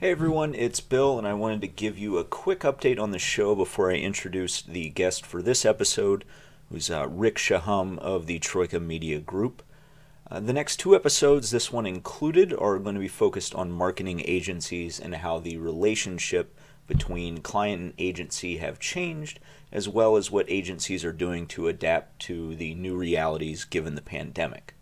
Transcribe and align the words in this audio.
Hey 0.00 0.12
everyone, 0.12 0.54
it's 0.54 0.80
Bill, 0.80 1.18
and 1.18 1.28
I 1.28 1.34
wanted 1.34 1.60
to 1.60 1.66
give 1.66 1.98
you 1.98 2.16
a 2.16 2.24
quick 2.24 2.60
update 2.60 2.98
on 2.98 3.10
the 3.10 3.18
show 3.18 3.54
before 3.54 3.90
I 3.92 3.96
introduce 3.96 4.62
the 4.62 4.88
guest 4.88 5.26
for 5.26 5.42
this 5.42 5.66
episode, 5.66 6.24
who's 6.70 6.90
uh, 6.90 7.06
Rick 7.06 7.36
Shahum 7.36 7.98
of 7.98 8.24
the 8.24 8.38
Troika 8.38 8.80
Media 8.80 9.18
Group. 9.18 9.62
Uh, 10.30 10.40
the 10.40 10.54
next 10.54 10.78
two 10.78 10.96
episodes, 10.96 11.50
this 11.50 11.70
one 11.70 11.84
included, 11.84 12.54
are 12.54 12.78
going 12.78 12.94
to 12.94 13.00
be 13.02 13.08
focused 13.08 13.54
on 13.54 13.70
marketing 13.70 14.22
agencies 14.24 14.98
and 14.98 15.16
how 15.16 15.38
the 15.38 15.58
relationship 15.58 16.58
between 16.86 17.42
client 17.42 17.82
and 17.82 17.92
agency 17.98 18.56
have 18.56 18.78
changed, 18.78 19.38
as 19.70 19.86
well 19.86 20.16
as 20.16 20.30
what 20.30 20.46
agencies 20.48 21.04
are 21.04 21.12
doing 21.12 21.46
to 21.48 21.68
adapt 21.68 22.18
to 22.20 22.56
the 22.56 22.74
new 22.74 22.96
realities 22.96 23.66
given 23.66 23.96
the 23.96 24.00
pandemic. 24.00 24.72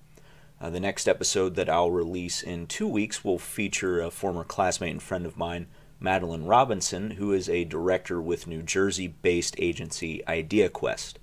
Uh, 0.61 0.70
the 0.70 0.80
next 0.80 1.06
episode 1.06 1.54
that 1.54 1.68
I'll 1.68 1.91
release 1.91 2.43
in 2.43 2.66
two 2.66 2.88
weeks 2.88 3.24
will 3.24 3.38
feature 3.38 4.00
a 4.00 4.11
former 4.11 4.43
classmate 4.43 4.91
and 4.91 5.02
friend 5.02 5.24
of 5.24 5.36
mine, 5.36 5.68
Madeline 6.00 6.45
Robinson, 6.45 7.12
who 7.12 7.33
is 7.33 7.48
a 7.48 7.64
director 7.64 8.20
with 8.20 8.48
New 8.48 8.62
Jersey 8.62 9.06
based 9.06 9.55
agency 9.59 10.20
IdeaQuest. 10.27 11.14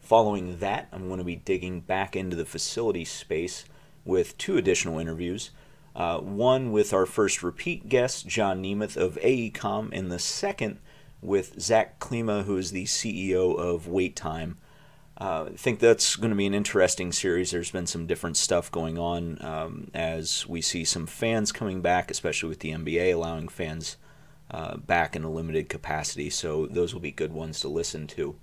Following 0.00 0.58
that, 0.58 0.88
I'm 0.92 1.06
going 1.06 1.18
to 1.18 1.24
be 1.24 1.36
digging 1.36 1.80
back 1.80 2.14
into 2.14 2.36
the 2.36 2.44
facility 2.44 3.06
space 3.06 3.64
with 4.04 4.36
two 4.36 4.58
additional 4.58 4.98
interviews. 4.98 5.50
Uh, 5.96 6.18
one 6.18 6.70
with 6.70 6.92
our 6.92 7.06
first 7.06 7.42
repeat 7.42 7.88
guest, 7.88 8.26
John 8.26 8.62
Nemeth 8.62 8.98
of 8.98 9.18
AECOM, 9.22 9.90
and 9.92 10.12
the 10.12 10.18
second 10.18 10.78
with 11.22 11.58
Zach 11.58 11.98
Klima, 12.00 12.44
who 12.44 12.58
is 12.58 12.70
the 12.70 12.84
CEO 12.84 13.56
of 13.58 13.88
Wait 13.88 14.14
Time. 14.14 14.58
Uh, 15.16 15.46
I 15.52 15.56
think 15.56 15.78
that's 15.78 16.16
going 16.16 16.30
to 16.30 16.36
be 16.36 16.46
an 16.46 16.54
interesting 16.54 17.12
series. 17.12 17.52
There's 17.52 17.70
been 17.70 17.86
some 17.86 18.06
different 18.06 18.36
stuff 18.36 18.70
going 18.70 18.98
on 18.98 19.38
um, 19.44 19.90
as 19.94 20.46
we 20.48 20.60
see 20.60 20.84
some 20.84 21.06
fans 21.06 21.52
coming 21.52 21.80
back, 21.80 22.10
especially 22.10 22.48
with 22.48 22.60
the 22.60 22.72
NBA 22.72 23.14
allowing 23.14 23.48
fans 23.48 23.96
uh, 24.50 24.76
back 24.76 25.14
in 25.14 25.22
a 25.22 25.30
limited 25.30 25.68
capacity. 25.68 26.30
So 26.30 26.66
those 26.66 26.92
will 26.92 27.00
be 27.00 27.12
good 27.12 27.32
ones 27.32 27.60
to 27.60 27.68
listen 27.68 28.08
to. 28.08 28.34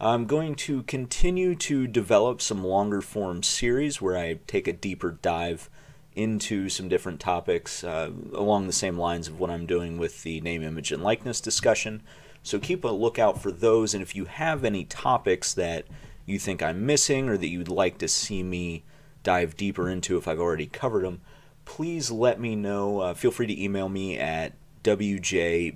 I'm 0.00 0.26
going 0.26 0.54
to 0.56 0.82
continue 0.84 1.54
to 1.56 1.86
develop 1.86 2.40
some 2.40 2.64
longer 2.64 3.00
form 3.00 3.42
series 3.42 4.00
where 4.00 4.16
I 4.16 4.38
take 4.46 4.68
a 4.68 4.72
deeper 4.72 5.18
dive 5.22 5.70
into 6.14 6.68
some 6.68 6.88
different 6.88 7.20
topics 7.20 7.84
uh, 7.84 8.10
along 8.32 8.66
the 8.66 8.72
same 8.72 8.98
lines 8.98 9.28
of 9.28 9.38
what 9.38 9.50
I'm 9.50 9.66
doing 9.66 9.98
with 9.98 10.22
the 10.24 10.40
name, 10.40 10.62
image, 10.62 10.90
and 10.90 11.02
likeness 11.02 11.40
discussion. 11.40 12.02
So 12.42 12.58
keep 12.58 12.84
a 12.84 12.88
lookout 12.88 13.40
for 13.40 13.50
those. 13.50 13.94
And 13.94 14.02
if 14.02 14.16
you 14.16 14.24
have 14.24 14.64
any 14.64 14.84
topics 14.84 15.52
that 15.54 15.86
you 16.28 16.38
think 16.38 16.62
I'm 16.62 16.86
missing 16.86 17.28
or 17.28 17.36
that 17.36 17.48
you'd 17.48 17.68
like 17.68 17.98
to 17.98 18.08
see 18.08 18.42
me 18.42 18.84
dive 19.22 19.56
deeper 19.56 19.88
into 19.88 20.16
if 20.16 20.28
I've 20.28 20.40
already 20.40 20.66
covered 20.66 21.04
them, 21.04 21.20
please 21.64 22.10
let 22.10 22.40
me 22.40 22.56
know. 22.56 23.00
Uh, 23.00 23.14
feel 23.14 23.30
free 23.30 23.46
to 23.46 23.62
email 23.62 23.88
me 23.88 24.18
at 24.18 24.54
wjbeachii 24.84 25.74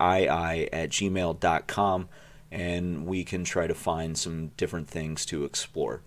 at 0.00 0.90
gmail.com 0.90 2.08
and 2.50 3.06
we 3.06 3.24
can 3.24 3.44
try 3.44 3.66
to 3.66 3.74
find 3.74 4.18
some 4.18 4.48
different 4.56 4.88
things 4.88 5.26
to 5.26 5.44
explore. 5.44 6.02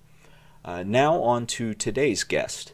Uh, 0.64 0.84
now, 0.84 1.22
on 1.22 1.46
to 1.48 1.74
today's 1.74 2.24
guest. 2.24 2.74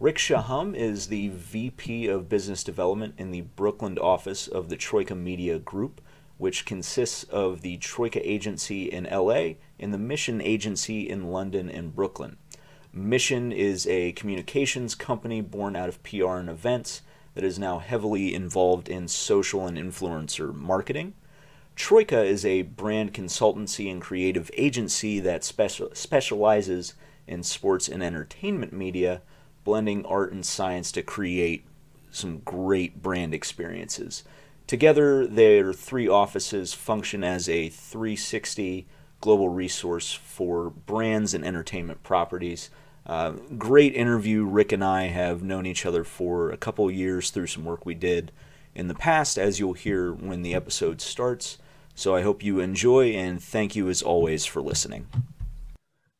Rick 0.00 0.16
Shahum 0.18 0.74
is 0.74 1.06
the 1.06 1.28
VP 1.28 2.06
of 2.08 2.28
Business 2.28 2.64
Development 2.64 3.14
in 3.16 3.30
the 3.30 3.42
Brooklyn 3.42 3.98
office 3.98 4.48
of 4.48 4.68
the 4.68 4.76
Troika 4.76 5.14
Media 5.14 5.58
Group 5.58 6.00
which 6.38 6.64
consists 6.64 7.24
of 7.24 7.60
the 7.60 7.76
Troika 7.76 8.28
Agency 8.28 8.84
in 8.84 9.04
LA 9.04 9.54
and 9.78 9.92
the 9.92 9.98
Mission 9.98 10.40
Agency 10.40 11.08
in 11.08 11.30
London 11.30 11.70
and 11.70 11.94
Brooklyn. 11.94 12.36
Mission 12.92 13.52
is 13.52 13.86
a 13.86 14.12
communications 14.12 14.94
company 14.94 15.40
born 15.40 15.74
out 15.74 15.88
of 15.88 16.02
PR 16.02 16.36
and 16.36 16.48
events 16.48 17.02
that 17.34 17.44
is 17.44 17.58
now 17.58 17.78
heavily 17.78 18.34
involved 18.34 18.88
in 18.88 19.08
social 19.08 19.66
and 19.66 19.76
influencer 19.76 20.54
marketing. 20.54 21.14
Troika 21.76 22.22
is 22.22 22.44
a 22.44 22.62
brand 22.62 23.12
consultancy 23.12 23.90
and 23.90 24.00
creative 24.00 24.50
agency 24.56 25.18
that 25.20 25.42
special, 25.42 25.90
specializes 25.92 26.94
in 27.26 27.42
sports 27.42 27.88
and 27.88 28.02
entertainment 28.02 28.72
media, 28.72 29.22
blending 29.64 30.06
art 30.06 30.32
and 30.32 30.46
science 30.46 30.92
to 30.92 31.02
create 31.02 31.64
some 32.10 32.38
great 32.38 33.02
brand 33.02 33.34
experiences. 33.34 34.22
Together, 34.66 35.26
their 35.26 35.74
three 35.74 36.08
offices 36.08 36.72
function 36.72 37.22
as 37.22 37.48
a 37.48 37.68
360 37.68 38.86
global 39.20 39.48
resource 39.50 40.12
for 40.12 40.70
brands 40.70 41.34
and 41.34 41.44
entertainment 41.44 42.02
properties. 42.02 42.70
Uh, 43.06 43.32
great 43.58 43.94
interview. 43.94 44.44
Rick 44.44 44.72
and 44.72 44.82
I 44.82 45.08
have 45.08 45.42
known 45.42 45.66
each 45.66 45.84
other 45.84 46.02
for 46.02 46.50
a 46.50 46.56
couple 46.56 46.90
years 46.90 47.30
through 47.30 47.48
some 47.48 47.64
work 47.64 47.84
we 47.84 47.94
did 47.94 48.32
in 48.74 48.88
the 48.88 48.94
past, 48.94 49.38
as 49.38 49.60
you'll 49.60 49.74
hear 49.74 50.12
when 50.12 50.42
the 50.42 50.54
episode 50.54 51.02
starts. 51.02 51.58
So 51.94 52.16
I 52.16 52.22
hope 52.22 52.42
you 52.42 52.60
enjoy, 52.60 53.10
and 53.10 53.42
thank 53.42 53.76
you 53.76 53.88
as 53.88 54.02
always 54.02 54.46
for 54.46 54.62
listening. 54.62 55.06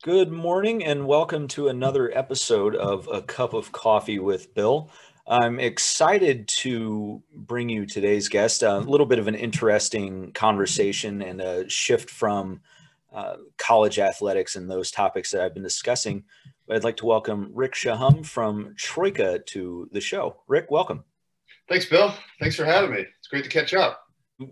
Good 0.03 0.31
morning, 0.31 0.85
and 0.85 1.07
welcome 1.07 1.47
to 1.49 1.67
another 1.67 2.15
episode 2.15 2.75
of 2.75 3.09
A 3.11 3.23
Cup 3.23 3.53
of 3.53 3.71
Coffee 3.71 4.19
with 4.19 4.53
Bill. 4.53 4.89
I'm 5.27 5.59
excited 5.59 6.47
to 6.49 7.23
bring 7.33 7.67
you 7.67 7.87
today's 7.87 8.29
guest. 8.29 8.61
A 8.61 8.77
little 8.77 9.07
bit 9.07 9.17
of 9.17 9.27
an 9.27 9.33
interesting 9.33 10.31
conversation 10.33 11.23
and 11.23 11.41
a 11.41 11.67
shift 11.67 12.11
from 12.11 12.61
uh, 13.11 13.37
college 13.57 13.97
athletics 13.97 14.55
and 14.55 14.69
those 14.69 14.91
topics 14.91 15.31
that 15.31 15.41
I've 15.41 15.55
been 15.55 15.63
discussing. 15.63 16.25
But 16.67 16.75
I'd 16.75 16.83
like 16.83 16.97
to 16.97 17.07
welcome 17.07 17.49
Rick 17.55 17.73
Shahum 17.73 18.23
from 18.23 18.75
Troika 18.77 19.39
to 19.47 19.89
the 19.91 20.01
show. 20.01 20.41
Rick, 20.47 20.69
welcome. 20.69 21.03
Thanks, 21.67 21.85
Bill. 21.85 22.13
Thanks 22.39 22.55
for 22.55 22.65
having 22.65 22.91
me. 22.91 23.05
It's 23.17 23.27
great 23.27 23.43
to 23.45 23.49
catch 23.49 23.73
up. 23.73 24.01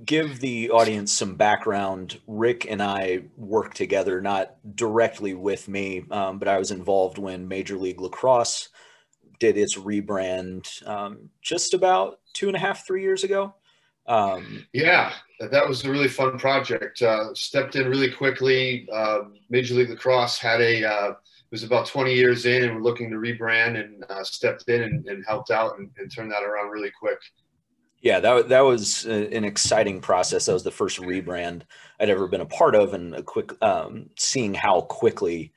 Give 0.06 0.40
the 0.40 0.72
audience 0.72 1.12
some 1.12 1.36
background. 1.36 2.20
Rick 2.26 2.66
and 2.68 2.82
I 2.82 3.26
work 3.38 3.76
together, 3.76 4.22
not 4.22 4.56
directly 4.76 5.36
with 5.36 5.68
me, 5.68 6.06
um, 6.10 6.40
but 6.40 6.48
I 6.48 6.58
was 6.58 6.72
involved 6.72 7.20
when 7.20 7.48
Major 7.48 7.78
League 7.78 8.02
Lacrosse 8.02 8.70
did 9.44 9.58
its 9.58 9.78
rebrand 9.78 10.88
um, 10.88 11.30
just 11.42 11.74
about 11.74 12.20
two 12.32 12.48
and 12.48 12.56
a 12.56 12.60
half, 12.60 12.88
three 12.88 13.02
years 13.02 13.26
ago. 13.26 13.54
Um, 14.08 14.66
yeah, 14.72 15.12
that 15.42 15.68
was 15.68 15.84
a 15.84 15.92
really 15.92 16.08
fun 16.08 16.40
project. 16.40 17.02
Uh, 17.02 17.34
stepped 17.34 17.76
in 17.76 17.90
really 17.90 18.10
quickly. 18.10 18.88
Uh, 18.90 19.24
Major 19.50 19.76
League 19.76 19.90
Lacrosse 19.90 20.38
had 20.38 20.62
a 20.62 20.86
uh, 20.86 21.10
it 21.10 21.52
was 21.52 21.64
about 21.64 21.88
20 21.88 22.14
years 22.14 22.46
in, 22.46 22.64
and 22.64 22.74
we're 22.74 22.82
looking 22.82 23.10
to 23.10 23.18
rebrand, 23.18 23.78
and 23.78 24.06
uh, 24.10 24.24
stepped 24.24 24.70
in 24.70 24.84
and, 24.84 25.06
and 25.08 25.26
helped 25.28 25.52
out 25.52 25.78
and, 25.78 25.90
and, 25.98 26.10
turned 26.10 26.32
that 26.32 26.44
around 26.44 26.70
really 26.70 26.92
quick. 26.98 27.20
Yeah, 28.00 28.22
that 28.22 28.48
that 28.48 28.62
was 28.62 29.06
an 29.06 29.44
exciting 29.44 30.00
process. 30.00 30.46
That 30.46 30.54
was 30.54 30.64
the 30.64 30.72
first 30.72 31.02
rebrand 31.02 31.64
I'd 32.00 32.10
ever 32.10 32.30
been 32.30 32.40
a 32.40 32.46
part 32.46 32.76
of, 32.76 32.94
and 32.94 33.14
a 33.14 33.22
quick 33.22 33.52
um, 33.62 34.10
seeing 34.18 34.54
how 34.54 34.82
quickly 34.82 35.52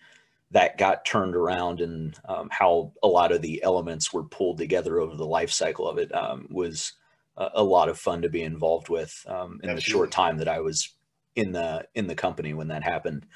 that 0.51 0.79
got 0.79 1.05
turned 1.05 1.35
around 1.35 1.81
and 1.81 2.19
um, 2.29 2.49
how 2.51 2.93
a 3.03 3.09
lot 3.09 3.33
of 3.33 3.43
the 3.43 3.63
elements 3.63 4.13
were 4.13 4.25
pulled 4.25 4.59
together 4.59 5.01
over 5.01 5.17
the 5.17 5.27
life 5.27 5.51
cycle 5.51 5.89
of 5.89 5.99
it 5.99 6.15
um, 6.15 6.47
was 6.51 6.93
a, 7.37 7.49
a, 7.55 7.63
lot 7.63 7.89
of 7.89 7.99
fun 7.99 8.23
to 8.23 8.29
be 8.29 8.43
involved 8.43 8.89
with 8.89 9.25
um, 9.29 9.61
in 9.63 9.71
Absolutely. 9.71 9.75
the 9.75 9.81
short 9.81 10.11
time 10.13 10.39
that 10.39 10.49
I 10.49 10.61
was 10.61 10.95
in 11.35 11.53
the 11.53 11.87
in 11.95 12.07
the 12.07 12.15
company 12.15 12.55
when 12.55 12.69
that 12.69 12.83
happened. 12.83 13.27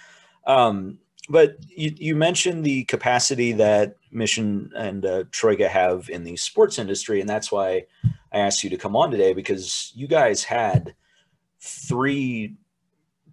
Um, 0.46 0.98
but 1.28 1.56
you, 1.68 1.92
you, 1.96 2.16
mentioned 2.16 2.64
the 2.64 2.84
capacity 2.84 3.52
that 3.52 3.96
Mission 4.10 4.70
and 4.74 5.04
uh, 5.04 5.24
Troika 5.30 5.68
have 5.68 6.08
in 6.08 6.24
the 6.24 6.36
sports 6.36 6.78
industry, 6.78 7.20
and 7.20 7.28
that's 7.28 7.52
why 7.52 7.84
I 8.32 8.38
asked 8.38 8.64
you 8.64 8.70
to 8.70 8.78
come 8.78 8.96
on 8.96 9.10
today 9.10 9.34
because 9.34 9.92
you 9.94 10.08
guys 10.08 10.42
had 10.42 10.94
three 11.60 12.56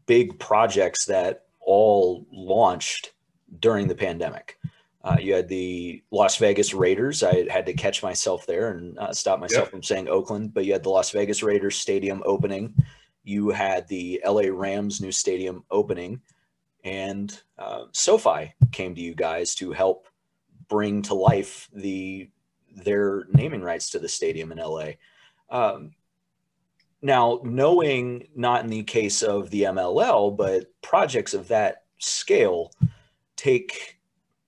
big 0.06 0.38
projects 0.38 1.06
that 1.06 1.46
all 1.62 2.26
launched 2.32 3.14
during 3.60 3.88
the 3.88 3.96
pandemic. 3.96 4.58
Uh, 5.04 5.16
you 5.20 5.34
had 5.34 5.48
the 5.48 6.04
Las 6.12 6.36
Vegas 6.38 6.74
Raiders. 6.74 7.24
I 7.24 7.48
had 7.50 7.66
to 7.68 7.74
catch 7.74 8.04
myself 8.04 8.46
there 8.46 8.72
and 8.72 8.98
uh, 9.00 9.14
stop 9.14 9.40
myself 9.40 9.66
yep. 9.66 9.72
from 9.72 9.84
saying 9.84 10.10
Oakland, 10.10 10.54
but 10.54 10.66
you 10.66 10.74
had 10.74 10.84
the 10.84 10.90
Las 10.90 11.12
Vegas 11.12 11.42
Raiders 11.44 11.78
stadium 11.78 12.22
opening. 12.26 12.74
You 13.24 13.50
had 13.50 13.88
the 13.88 14.22
LA 14.26 14.50
Rams 14.52 15.00
new 15.00 15.12
stadium 15.12 15.64
opening, 15.72 16.22
and 16.84 17.40
uh, 17.58 17.84
SoFi 17.92 18.54
came 18.72 18.96
to 18.96 19.02
you 19.02 19.16
guys 19.16 19.56
to 19.56 19.72
help 19.72 20.08
bring 20.68 21.02
to 21.04 21.14
life 21.14 21.70
the 21.74 22.30
their 22.76 23.26
naming 23.32 23.62
rights 23.62 23.90
to 23.92 24.00
the 24.00 24.10
stadium 24.10 24.52
in 24.52 24.58
LA. 24.58 24.90
Um, 25.50 25.92
now, 27.02 27.40
knowing 27.44 28.28
not 28.36 28.64
in 28.64 28.70
the 28.70 28.84
case 28.84 29.24
of 29.24 29.50
the 29.52 29.64
MLL, 29.64 30.36
but 30.36 30.66
projects 30.82 31.34
of 31.34 31.48
that 31.48 31.84
scale 32.00 32.72
take 33.38 34.00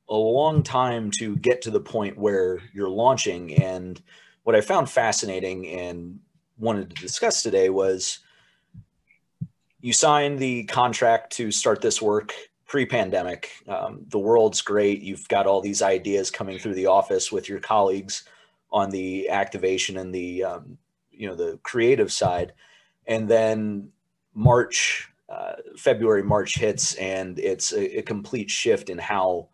a 0.09 0.15
long 0.15 0.63
time 0.63 1.11
to 1.19 1.37
get 1.37 1.61
to 1.61 1.71
the 1.71 1.79
point 1.79 2.17
where 2.17 2.59
you're 2.73 2.89
launching. 2.89 3.53
And 3.55 4.01
what 4.43 4.55
I 4.55 4.61
found 4.61 4.89
fascinating 4.89 5.67
and 5.67 6.19
wanted 6.57 6.89
to 6.89 7.01
discuss 7.01 7.41
today 7.41 7.69
was 7.69 8.19
you 9.79 9.93
signed 9.93 10.39
the 10.39 10.65
contract 10.65 11.31
to 11.33 11.51
start 11.51 11.81
this 11.81 12.01
work 12.01 12.33
pre-pandemic. 12.67 13.51
Um, 13.67 14.01
the 14.09 14.19
world's 14.19 14.61
great. 14.61 15.01
You've 15.01 15.27
got 15.29 15.47
all 15.47 15.61
these 15.61 15.81
ideas 15.81 16.29
coming 16.29 16.59
through 16.59 16.75
the 16.75 16.87
office 16.87 17.31
with 17.31 17.47
your 17.47 17.59
colleagues, 17.59 18.23
on 18.71 18.89
the 18.89 19.29
activation 19.29 19.97
and 19.97 20.13
the 20.13 20.43
um, 20.43 20.77
you 21.11 21.27
know 21.27 21.35
the 21.35 21.59
creative 21.63 22.11
side, 22.11 22.53
and 23.07 23.27
then 23.27 23.89
March, 24.33 25.08
uh, 25.29 25.53
February, 25.77 26.23
March 26.23 26.55
hits, 26.55 26.95
and 26.95 27.37
it's 27.39 27.71
a, 27.71 27.99
a, 27.99 28.01
complete 28.01 28.49
shift 28.49 28.89
in 28.89 28.97
how 28.97 29.49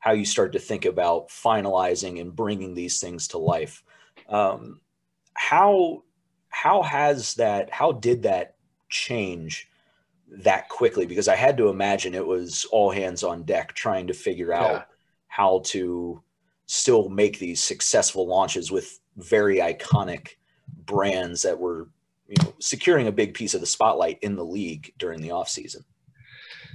how 0.00 0.12
you 0.12 0.24
start 0.24 0.52
to 0.52 0.58
think 0.58 0.86
about 0.86 1.28
finalizing 1.28 2.20
and 2.20 2.34
bringing 2.34 2.74
these 2.74 2.98
things 2.98 3.28
to 3.28 3.38
life. 3.38 3.84
Um, 4.28 4.80
how 5.34 6.02
how 6.48 6.82
has 6.82 7.34
that? 7.34 7.70
How 7.70 7.92
did 7.92 8.22
that 8.24 8.56
change? 8.88 9.70
that 10.30 10.68
quickly 10.68 11.06
because 11.06 11.28
I 11.28 11.36
had 11.36 11.56
to 11.56 11.68
imagine 11.68 12.14
it 12.14 12.26
was 12.26 12.64
all 12.70 12.90
hands 12.90 13.24
on 13.24 13.42
deck 13.42 13.72
trying 13.72 14.06
to 14.06 14.14
figure 14.14 14.52
out 14.52 14.70
yeah. 14.70 14.82
how 15.26 15.62
to 15.66 16.22
still 16.66 17.08
make 17.08 17.38
these 17.38 17.62
successful 17.62 18.26
launches 18.28 18.70
with 18.70 19.00
very 19.16 19.56
iconic 19.56 20.36
brands 20.86 21.42
that 21.42 21.58
were 21.58 21.88
you 22.30 22.36
know 22.42 22.54
securing 22.60 23.08
a 23.08 23.12
big 23.12 23.34
piece 23.34 23.54
of 23.54 23.60
the 23.60 23.66
spotlight 23.66 24.18
in 24.22 24.36
the 24.36 24.44
league 24.44 24.92
during 24.98 25.20
the 25.20 25.28
offseason. 25.28 25.84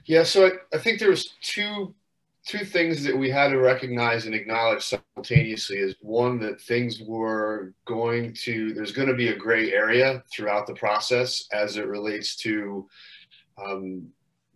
Yeah 0.06 0.24
so 0.24 0.48
I, 0.48 0.52
I 0.76 0.78
think 0.78 1.00
there 1.00 1.10
was 1.10 1.34
two 1.42 1.96
two 2.46 2.64
things 2.64 3.04
that 3.04 3.18
we 3.18 3.30
had 3.30 3.50
to 3.50 3.58
recognize 3.58 4.26
and 4.26 4.36
acknowledge 4.36 4.84
simultaneously 4.84 5.78
is 5.78 5.96
one 6.02 6.40
that 6.40 6.62
things 6.62 7.02
were 7.02 7.74
going 7.86 8.34
to 8.34 8.74
there's 8.74 8.92
going 8.92 9.08
to 9.08 9.16
be 9.16 9.30
a 9.30 9.36
gray 9.36 9.74
area 9.74 10.24
throughout 10.32 10.68
the 10.68 10.76
process 10.76 11.48
as 11.52 11.78
it 11.78 11.88
relates 11.88 12.36
to 12.36 12.88
um, 13.66 14.08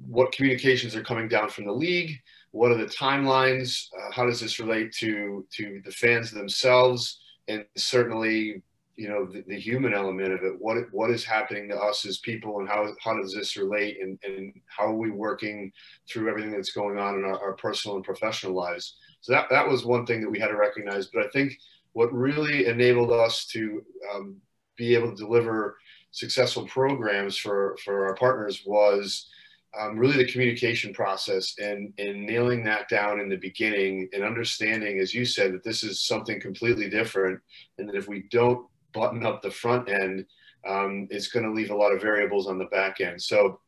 what 0.07 0.31
communications 0.31 0.95
are 0.95 1.04
coming 1.04 1.28
down 1.28 1.50
from 1.50 1.66
the 1.66 1.72
league 1.72 2.19
what 2.52 2.72
are 2.72 2.78
the 2.78 2.86
timelines 2.86 3.88
uh, 3.98 4.12
how 4.12 4.25
does 4.25 4.40
this 4.40 4.60
relate 4.60 4.92
to 4.92 5.45
to 5.52 5.81
the 5.86 5.92
fans 5.92 6.30
themselves 6.30 7.22
and 7.48 7.66
certainly 7.75 8.62
you 9.00 9.07
know 9.07 9.25
the, 9.25 9.42
the, 9.48 9.57
human 9.57 9.94
element 9.94 10.34
of 10.34 10.44
it 10.44 10.54
what 10.60 10.75
what 10.92 11.10
is 11.10 11.24
happening 11.24 11.69
to 11.69 11.78
us 11.78 12.06
as 12.06 12.18
people 12.18 12.60
and 12.60 12.68
how 12.68 12.86
how 13.01 13.16
does 13.16 13.34
this 13.34 13.56
relate 13.56 13.98
and, 14.01 14.19
and 14.25 14.54
how 14.68 14.88
are 14.88 14.98
we 14.98 15.10
working 15.10 15.72
through 16.10 16.30
everything 16.30 16.51
that's 16.51 16.74
going 16.74 17.00
on 17.00 17.16
in 17.16 17.24
our, 17.24 17.40
our 17.40 17.54
personal 17.54 17.96
and 17.96 18.04
professional 18.04 18.54
lives? 18.54 18.98
So 19.22 19.31
that 19.31 19.50
that 19.51 19.66
was 19.66 19.86
one 19.86 20.06
thing 20.06 20.19
that 20.19 20.30
we 20.30 20.40
had 20.40 20.50
to 20.50 20.57
recognize 20.57 21.07
but 21.07 21.25
i 21.25 21.30
think 21.30 21.54
what 21.94 22.13
really 22.13 22.68
enabled 22.68 23.12
us 23.12 23.46
to 23.48 23.81
um, 24.13 24.36
be 24.75 24.96
able 24.96 25.12
to 25.12 25.16
deliver 25.16 25.78
successful 26.12 26.68
programs 26.68 27.38
for 27.38 27.78
for 27.86 28.06
our 28.06 28.16
partners 28.16 28.63
was 28.66 29.30
um, 29.80 29.98
really 29.98 30.18
the 30.18 30.31
communication 30.31 30.94
process 30.94 31.56
and 31.60 31.94
and 32.00 32.25
nailing 32.25 32.66
that 32.66 32.90
down 32.90 33.22
in 33.22 33.30
the 33.30 33.38
beginning 33.38 34.10
and 34.12 34.24
understanding 34.24 35.00
as 35.00 35.13
you 35.13 35.24
said 35.24 35.54
that 35.54 35.63
this 35.63 35.84
is 35.84 36.02
something 36.02 36.42
completely 36.42 36.90
different 36.90 37.40
and 37.78 37.88
that 37.88 37.95
if 37.95 38.10
we 38.10 38.24
don't 38.30 38.66
button 38.94 39.26
up 39.26 39.42
the 39.42 39.52
front 39.52 39.90
end 39.90 40.26
um, 40.68 41.08
it's 41.10 41.30
going 41.30 41.46
to 41.46 41.52
leave 41.52 41.72
a 41.72 41.76
lot 41.76 41.94
of 41.94 42.02
variables 42.02 42.48
on 42.48 42.58
the 42.58 42.66
back 42.66 43.02
end 43.02 43.22
so 43.22 43.60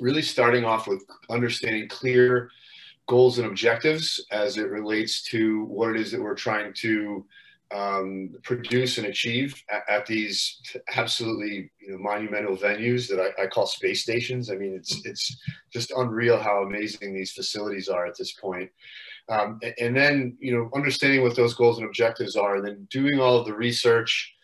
really 0.00 0.22
starting 0.22 0.64
off 0.64 0.88
with 0.88 1.04
understanding 1.30 1.88
clear 1.88 2.50
goals 3.06 3.38
and 3.38 3.46
objectives 3.46 4.24
as 4.30 4.56
it 4.56 4.68
relates 4.68 5.22
to 5.22 5.64
what 5.64 5.90
it 5.90 5.96
is 5.96 6.10
that 6.10 6.20
we're 6.20 6.34
trying 6.34 6.72
to 6.72 7.24
um, 7.74 8.30
produce 8.42 8.98
and 8.98 9.06
achieve 9.06 9.62
at, 9.70 9.82
at, 9.88 10.06
these 10.06 10.60
absolutely 10.94 11.70
you 11.80 11.92
know, 11.92 11.98
monumental 11.98 12.56
venues 12.56 13.08
that 13.08 13.20
I, 13.20 13.42
I, 13.42 13.46
call 13.46 13.66
space 13.66 14.02
stations. 14.02 14.50
I 14.50 14.54
mean, 14.54 14.74
it's 14.74 15.04
it's 15.04 15.36
just 15.72 15.90
unreal 15.96 16.38
how 16.38 16.62
amazing 16.62 17.14
these 17.14 17.32
facilities 17.32 17.88
are 17.88 18.06
at 18.06 18.16
this 18.16 18.32
point. 18.32 18.70
Um, 19.28 19.58
and, 19.62 19.74
and, 19.80 19.96
then 19.96 20.36
you 20.38 20.54
know 20.54 20.70
understanding 20.74 21.22
what 21.22 21.34
those 21.34 21.54
goals 21.54 21.78
and 21.78 21.86
objectives 21.86 22.36
are, 22.36 22.56
and 22.56 22.66
then 22.66 22.86
doing 22.90 23.18
all 23.18 23.38
of 23.38 23.46
the 23.46 23.54
research 23.54 24.34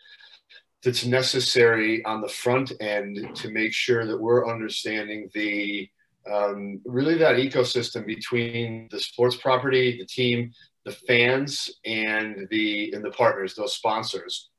that's 0.82 1.04
necessary 1.04 2.04
on 2.04 2.20
the 2.20 2.28
front 2.28 2.72
end 2.80 3.34
to 3.34 3.50
make 3.50 3.72
sure 3.72 4.06
that 4.06 4.20
we're 4.20 4.48
understanding 4.50 5.28
the 5.34 5.88
um, 6.30 6.80
really 6.84 7.16
that 7.18 7.36
ecosystem 7.36 8.06
between 8.06 8.88
the 8.90 9.00
sports 9.00 9.36
property, 9.36 9.98
the 9.98 10.06
team, 10.06 10.52
the 10.84 10.92
fans 10.92 11.70
and 11.84 12.46
the 12.50 12.92
and 12.92 13.04
the 13.04 13.10
partners, 13.10 13.54
those 13.54 13.74
sponsors. 13.74 14.50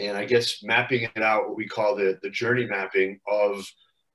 And 0.00 0.16
I 0.16 0.24
guess 0.24 0.62
mapping 0.62 1.08
it 1.14 1.22
out, 1.22 1.48
what 1.48 1.56
we 1.56 1.66
call 1.66 1.96
the 1.96 2.18
the 2.22 2.30
journey 2.30 2.66
mapping 2.66 3.20
of 3.26 3.66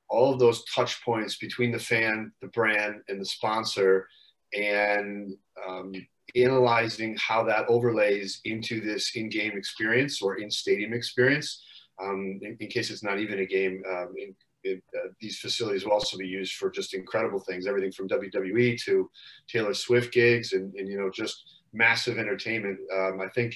all 0.09 0.33
of 0.33 0.39
those 0.39 0.63
touch 0.65 1.03
points 1.03 1.37
between 1.37 1.71
the 1.71 1.79
fan, 1.79 2.31
the 2.41 2.47
brand, 2.47 3.01
and 3.07 3.19
the 3.19 3.25
sponsor, 3.25 4.07
and 4.53 5.35
um, 5.67 5.93
analyzing 6.35 7.15
how 7.19 7.43
that 7.43 7.65
overlays 7.67 8.41
into 8.45 8.81
this 8.81 9.15
in-game 9.15 9.53
experience 9.55 10.21
or 10.21 10.35
in-stadium 10.35 10.93
experience. 10.93 11.63
Um, 12.01 12.39
in, 12.41 12.57
in, 12.59 12.67
case 12.69 12.89
it's 12.89 13.03
not 13.03 13.19
even 13.19 13.39
a 13.39 13.45
game, 13.45 13.83
um, 13.87 14.13
in, 14.17 14.35
it, 14.63 14.83
uh, 14.95 15.09
these 15.19 15.39
facilities 15.39 15.85
will 15.85 15.91
also 15.91 16.17
be 16.17 16.27
used 16.27 16.53
for 16.53 16.71
just 16.71 16.93
incredible 16.93 17.39
things, 17.39 17.67
everything 17.67 17.91
from 17.91 18.07
WWE 18.07 18.81
to 18.83 19.09
Taylor 19.47 19.73
Swift 19.73 20.13
gigs 20.13 20.53
and, 20.53 20.73
and 20.75 20.87
you 20.87 20.97
know, 20.97 21.09
just 21.09 21.59
massive 21.73 22.17
entertainment. 22.17 22.79
Um, 22.95 23.19
I 23.21 23.27
think 23.29 23.55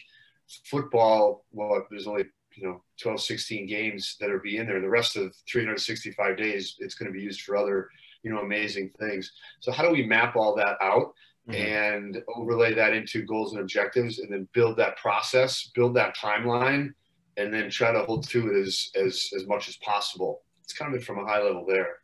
football, 0.65 1.45
well, 1.51 1.85
there's 1.89 2.07
only, 2.07 2.25
you 2.55 2.67
know, 2.67 2.83
12, 3.01 3.21
16 3.21 3.67
games 3.67 4.17
that 4.19 4.29
are 4.29 4.39
be 4.39 4.57
in 4.57 4.67
there. 4.67 4.81
The 4.81 4.89
rest 4.89 5.15
of 5.15 5.33
365 5.49 6.37
days, 6.37 6.75
it's 6.79 6.95
going 6.95 7.11
to 7.11 7.17
be 7.17 7.23
used 7.23 7.41
for 7.41 7.55
other, 7.55 7.89
you 8.23 8.31
know, 8.31 8.39
amazing 8.39 8.91
things. 8.99 9.31
So 9.59 9.71
how 9.71 9.83
do 9.83 9.91
we 9.91 10.05
map 10.05 10.35
all 10.35 10.55
that 10.55 10.77
out? 10.81 11.13
Mm-hmm. 11.47 11.61
and 11.61 12.23
overlay 12.35 12.73
that 12.73 12.91
into 12.91 13.23
goals 13.23 13.53
and 13.53 13.61
objectives 13.61 14.19
and 14.19 14.29
then 14.29 14.49
build 14.51 14.75
that 14.75 14.97
process 14.97 15.71
build 15.73 15.95
that 15.95 16.13
timeline 16.13 16.89
and 17.37 17.53
then 17.53 17.69
try 17.69 17.93
to 17.93 18.03
hold 18.03 18.27
to 18.27 18.49
it 18.49 18.59
as 18.59 18.89
as 19.01 19.29
as 19.33 19.47
much 19.47 19.69
as 19.69 19.77
possible 19.77 20.41
it's 20.67 20.73
kind 20.73 20.93
of 20.93 21.01
from 21.01 21.19
a 21.19 21.25
high 21.25 21.41
level 21.41 21.65
there. 21.65 21.99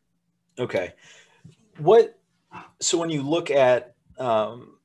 Okay. 0.58 0.94
What, 1.80 2.18
so 2.80 2.98
when 2.98 3.10
you 3.10 3.22
look 3.22 3.52
at, 3.52 3.94
um, 4.18 4.78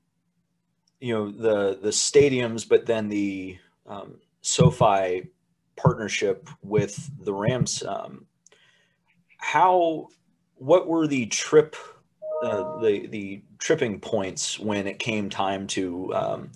you 0.99 1.14
know, 1.14 1.31
the, 1.31 1.78
the 1.81 1.90
stadiums, 1.90 2.69
but 2.69 2.87
then 2.87 3.08
the 3.08 3.56
um, 3.87 4.16
SoFi 4.40 5.28
partnership 5.76 6.49
with 6.61 7.08
the 7.25 7.32
Rams, 7.32 7.84
um, 7.84 8.26
how, 9.37 10.08
what 10.56 10.88
were 10.88 11.06
the 11.06 11.26
trip, 11.26 11.76
uh, 12.43 12.81
the, 12.81 13.06
the 13.08 13.43
tripping 13.58 14.00
points 14.00 14.58
when 14.58 14.87
it 14.87 14.99
came 14.99 15.29
time 15.31 15.67
to, 15.69 16.14
um, 16.14 16.50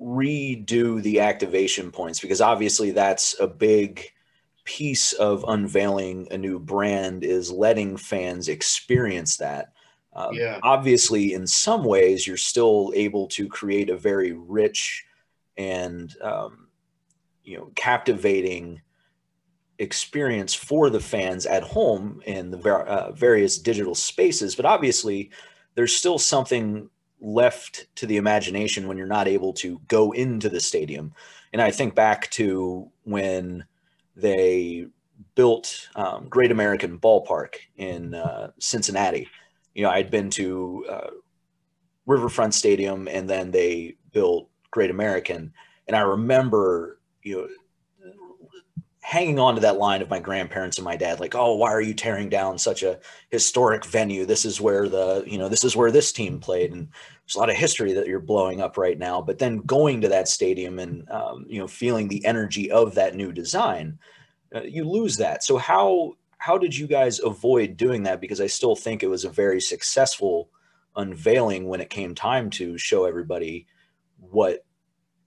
redo 0.00 1.02
the 1.02 1.20
activation 1.20 1.90
points 1.90 2.20
because 2.20 2.40
obviously 2.40 2.90
that's 2.90 3.38
a 3.38 3.46
big 3.46 4.10
piece 4.64 5.12
of 5.14 5.44
unveiling 5.48 6.28
a 6.30 6.38
new 6.38 6.58
brand 6.58 7.24
is 7.24 7.50
letting 7.50 7.96
fans 7.96 8.48
experience 8.48 9.36
that. 9.36 9.72
Um, 10.14 10.32
yeah. 10.32 10.58
Obviously, 10.62 11.34
in 11.34 11.46
some 11.46 11.84
ways, 11.84 12.26
you're 12.26 12.36
still 12.36 12.92
able 12.94 13.26
to 13.28 13.48
create 13.48 13.90
a 13.90 13.96
very 13.96 14.32
rich 14.32 15.04
and 15.56 16.14
um, 16.22 16.68
you 17.44 17.58
know 17.58 17.70
captivating 17.74 18.80
experience 19.80 20.54
for 20.54 20.90
the 20.90 21.00
fans 21.00 21.46
at 21.46 21.62
home 21.62 22.22
in 22.26 22.50
the 22.50 22.58
uh, 22.58 23.10
various 23.12 23.58
digital 23.58 23.94
spaces. 23.94 24.54
But 24.54 24.66
obviously, 24.66 25.30
there's 25.74 25.96
still 25.96 26.18
something 26.18 26.88
left 27.20 27.86
to 27.96 28.06
the 28.06 28.18
imagination 28.18 28.86
when 28.86 28.96
you're 28.96 29.06
not 29.06 29.26
able 29.26 29.52
to 29.54 29.80
go 29.88 30.12
into 30.12 30.48
the 30.48 30.60
stadium. 30.60 31.12
And 31.52 31.60
I 31.60 31.70
think 31.70 31.94
back 31.94 32.30
to 32.32 32.90
when 33.04 33.64
they 34.14 34.86
built 35.34 35.88
um, 35.96 36.28
Great 36.28 36.52
American 36.52 36.98
Ballpark 36.98 37.54
in 37.76 38.14
uh, 38.14 38.50
Cincinnati. 38.58 39.28
You 39.74 39.82
know, 39.82 39.90
I'd 39.90 40.10
been 40.10 40.30
to 40.30 40.86
uh, 40.88 41.10
Riverfront 42.06 42.54
Stadium, 42.54 43.08
and 43.08 43.28
then 43.28 43.50
they 43.50 43.96
built 44.12 44.48
Great 44.70 44.90
American, 44.90 45.52
and 45.86 45.96
I 45.96 46.00
remember, 46.00 47.00
you 47.22 47.36
know, 47.36 47.48
hanging 49.10 49.40
on 49.40 49.56
to 49.56 49.60
that 49.60 49.76
line 49.76 50.00
of 50.00 50.08
my 50.08 50.20
grandparents 50.20 50.78
and 50.78 50.84
my 50.84 50.94
dad 50.94 51.18
like 51.18 51.34
oh 51.34 51.52
why 51.56 51.68
are 51.68 51.80
you 51.80 51.92
tearing 51.92 52.28
down 52.28 52.56
such 52.56 52.84
a 52.84 53.00
historic 53.30 53.84
venue? 53.84 54.24
This 54.24 54.44
is 54.44 54.60
where 54.60 54.88
the 54.88 55.24
you 55.26 55.36
know 55.36 55.48
this 55.48 55.64
is 55.64 55.74
where 55.74 55.90
this 55.90 56.12
team 56.12 56.38
played. 56.38 56.72
And 56.72 56.86
there's 57.24 57.34
a 57.34 57.40
lot 57.40 57.50
of 57.50 57.56
history 57.56 57.92
that 57.94 58.06
you're 58.06 58.20
blowing 58.20 58.60
up 58.60 58.78
right 58.78 58.96
now 58.96 59.20
but 59.20 59.40
then 59.40 59.62
going 59.62 60.00
to 60.02 60.08
that 60.10 60.28
stadium 60.28 60.78
and 60.78 61.10
um, 61.10 61.44
you 61.48 61.58
know 61.58 61.66
feeling 61.66 62.06
the 62.06 62.24
energy 62.24 62.70
of 62.70 62.94
that 62.94 63.16
new 63.16 63.32
design 63.32 63.98
uh, 64.54 64.62
you 64.62 64.84
lose 64.84 65.16
that. 65.16 65.42
So 65.42 65.58
how 65.58 66.12
how 66.38 66.56
did 66.56 66.76
you 66.76 66.86
guys 66.86 67.18
avoid 67.18 67.76
doing 67.76 68.04
that? 68.04 68.20
Because 68.20 68.40
i 68.40 68.46
still 68.46 68.76
think 68.76 69.02
it 69.02 69.10
was 69.10 69.24
a 69.24 69.30
very 69.30 69.60
successful 69.60 70.50
unveiling 70.94 71.66
when 71.66 71.80
it 71.80 71.90
came 71.90 72.14
time 72.14 72.48
to 72.50 72.78
show 72.78 73.06
everybody 73.06 73.66
what 74.20 74.64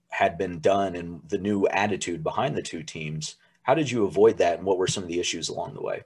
had 0.08 0.38
been 0.38 0.58
done 0.60 0.96
and 0.96 1.20
the 1.28 1.36
new 1.36 1.66
attitude 1.68 2.22
behind 2.22 2.56
the 2.56 2.62
two 2.62 2.82
teams 2.82 3.36
how 3.64 3.74
did 3.74 3.90
you 3.90 4.04
avoid 4.04 4.38
that 4.38 4.58
and 4.58 4.66
what 4.66 4.78
were 4.78 4.86
some 4.86 5.02
of 5.02 5.08
the 5.08 5.18
issues 5.18 5.48
along 5.48 5.74
the 5.74 5.82
way 5.82 6.02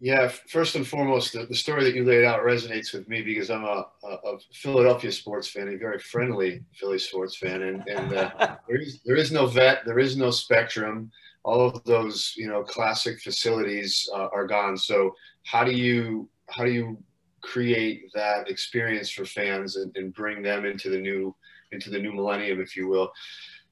Yeah, 0.00 0.28
first 0.48 0.74
and 0.74 0.86
foremost, 0.86 1.32
the, 1.32 1.46
the, 1.46 1.54
story 1.54 1.84
that 1.84 1.94
you 1.94 2.04
laid 2.04 2.24
out 2.24 2.40
resonates 2.40 2.92
with 2.92 3.08
me 3.08 3.22
because 3.22 3.48
I'm 3.48 3.64
a, 3.64 3.86
a, 4.02 4.08
a 4.08 4.38
Philadelphia 4.52 5.12
sports 5.12 5.48
fan, 5.48 5.68
a 5.68 5.76
very 5.78 5.98
friendly 5.98 6.62
Philly 6.74 6.98
sports 6.98 7.36
fan, 7.38 7.62
and, 7.62 7.88
and 7.88 8.12
uh, 8.12 8.56
there 8.68 8.80
is 8.80 9.00
there 9.06 9.16
is 9.16 9.30
no 9.30 9.46
vet, 9.46 9.84
there 9.86 10.00
is 10.00 10.16
no 10.16 10.30
spectrum. 10.30 11.10
All 11.44 11.60
of 11.68 11.84
those 11.84 12.34
you 12.36 12.48
know 12.48 12.62
classic 12.62 13.20
facilities 13.22 14.08
uh, 14.12 14.28
are 14.32 14.46
gone. 14.46 14.76
So 14.76 15.14
how 15.44 15.64
do 15.64 15.72
you 15.72 16.28
how 16.50 16.64
do 16.64 16.72
you 16.72 16.98
create 17.40 18.10
that 18.14 18.48
experience 18.48 19.10
for 19.10 19.24
fans 19.24 19.76
and, 19.76 19.94
and 19.96 20.12
bring 20.12 20.42
them 20.42 20.64
into 20.64 20.90
the 20.90 20.98
new 20.98 21.34
into 21.72 21.88
the 21.88 21.98
new 21.98 22.12
millennium, 22.12 22.60
if 22.60 22.76
you 22.76 22.88
will? 22.88 23.12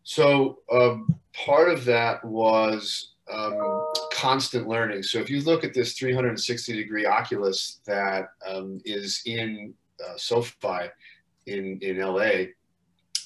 So 0.05 0.59
um, 0.71 1.15
part 1.33 1.69
of 1.71 1.85
that 1.85 2.25
was 2.25 3.12
um, 3.31 3.93
constant 4.13 4.69
learning. 4.69 5.03
So 5.03 5.19
if 5.19 5.31
you 5.31 5.41
look 5.43 5.65
at 5.65 5.75
this 5.75 5.95
360 5.95 6.73
degree 6.75 7.07
Oculus 7.07 7.81
that 7.87 8.31
um, 8.47 8.81
is 8.85 9.23
in 9.27 9.75
uh, 10.03 10.17
SoFi 10.17 10.91
in, 11.47 11.79
in 11.83 11.99
LA, 11.99 12.47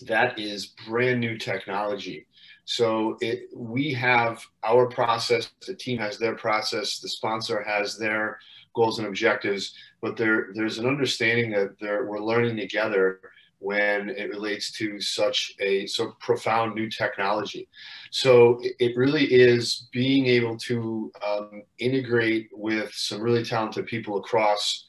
that 0.03 0.39
is 0.39 0.75
brand 0.87 1.21
new 1.21 1.39
technology. 1.39 2.27
So 2.65 3.17
it, 3.21 3.49
we 3.55 3.93
have 3.95 4.43
our 4.65 4.87
process, 4.89 5.51
the 5.67 5.75
team 5.75 5.99
has 5.99 6.19
their 6.19 6.35
process, 6.35 6.99
the 6.99 7.09
sponsor 7.09 7.63
has 7.63 7.97
their 7.97 8.39
goals 8.75 8.99
and 8.99 9.09
objectives, 9.09 9.73
but 10.03 10.17
there, 10.17 10.49
there's 10.55 10.79
an 10.79 10.87
understanding 10.87 11.51
that 11.53 11.77
we're 11.81 12.19
learning 12.19 12.57
together 12.57 13.21
when 13.67 14.11
it 14.11 14.31
relates 14.31 14.71
to 14.71 15.01
such 15.01 15.53
a 15.59 15.87
so 15.87 16.13
profound 16.21 16.77
new 16.77 16.89
technology. 16.89 17.69
So 18.13 18.61
it 18.79 18.97
really 18.97 19.25
is 19.25 19.89
being 19.91 20.27
able 20.27 20.57
to 20.69 21.11
um, 21.27 21.63
integrate 21.79 22.49
with 22.53 22.93
some 22.95 23.21
really 23.21 23.45
talented 23.45 23.87
people 23.87 24.19
across 24.19 24.87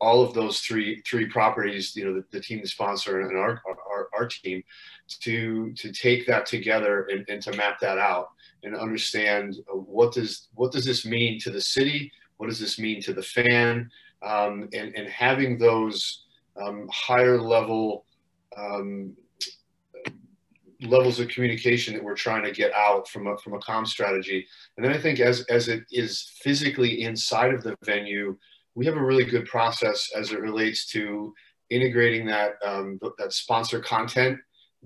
all 0.00 0.22
of 0.22 0.32
those 0.32 0.60
three 0.60 1.02
three 1.08 1.26
properties. 1.26 1.96
You 1.96 2.04
know, 2.04 2.14
the, 2.14 2.24
the 2.30 2.40
team, 2.40 2.60
the 2.62 2.68
sponsor, 2.68 3.20
and 3.20 3.36
our, 3.36 3.60
our 3.66 4.08
our 4.16 4.26
team 4.28 4.62
to 5.24 5.72
to 5.72 5.92
take 5.92 6.24
that 6.28 6.46
together 6.46 7.08
and, 7.10 7.28
and 7.28 7.42
to 7.42 7.56
map 7.56 7.80
that 7.80 7.98
out 7.98 8.28
and 8.62 8.76
understand 8.76 9.56
what 9.72 10.12
does 10.12 10.48
what 10.54 10.70
does 10.70 10.84
this 10.84 11.04
mean 11.04 11.40
to 11.40 11.50
the 11.50 11.60
city? 11.60 12.12
What 12.36 12.48
does 12.48 12.60
this 12.60 12.78
mean 12.78 13.02
to 13.02 13.12
the 13.12 13.28
fan? 13.36 13.90
Um, 14.22 14.68
and 14.72 14.94
and 14.94 15.08
having 15.08 15.58
those 15.58 16.26
um, 16.62 16.88
higher 16.92 17.40
level 17.40 18.04
um, 18.56 19.16
levels 20.82 21.20
of 21.20 21.28
communication 21.28 21.94
that 21.94 22.02
we're 22.02 22.14
trying 22.14 22.42
to 22.42 22.52
get 22.52 22.72
out 22.72 23.08
from 23.08 23.26
a, 23.26 23.36
from 23.38 23.54
a 23.54 23.60
com 23.60 23.84
strategy. 23.84 24.46
And 24.76 24.84
then 24.84 24.92
I 24.92 24.98
think 24.98 25.20
as, 25.20 25.42
as 25.42 25.68
it 25.68 25.84
is 25.90 26.32
physically 26.42 27.02
inside 27.02 27.52
of 27.52 27.62
the 27.62 27.76
venue, 27.84 28.36
we 28.74 28.86
have 28.86 28.96
a 28.96 29.04
really 29.04 29.24
good 29.24 29.46
process 29.46 30.10
as 30.16 30.32
it 30.32 30.40
relates 30.40 30.86
to 30.92 31.34
integrating 31.68 32.26
that, 32.26 32.54
um, 32.64 32.98
that 33.18 33.32
sponsor 33.32 33.80
content 33.80 34.38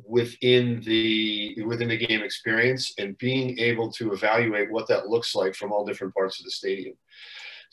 within 0.05 0.81
the 0.85 1.63
within 1.65 1.89
the 1.89 1.97
game 1.97 2.23
experience 2.23 2.93
and 2.99 3.17
being 3.19 3.57
able 3.59 3.91
to 3.93 4.13
evaluate 4.13 4.71
what 4.71 4.89
that 4.89 5.07
looks 5.07 5.35
like 5.35 5.55
from 5.55 5.73
all 5.73 5.85
different 5.85 6.13
parts 6.15 6.41
of 6.41 6.45
the 6.45 6.51
stadium. 6.51 6.95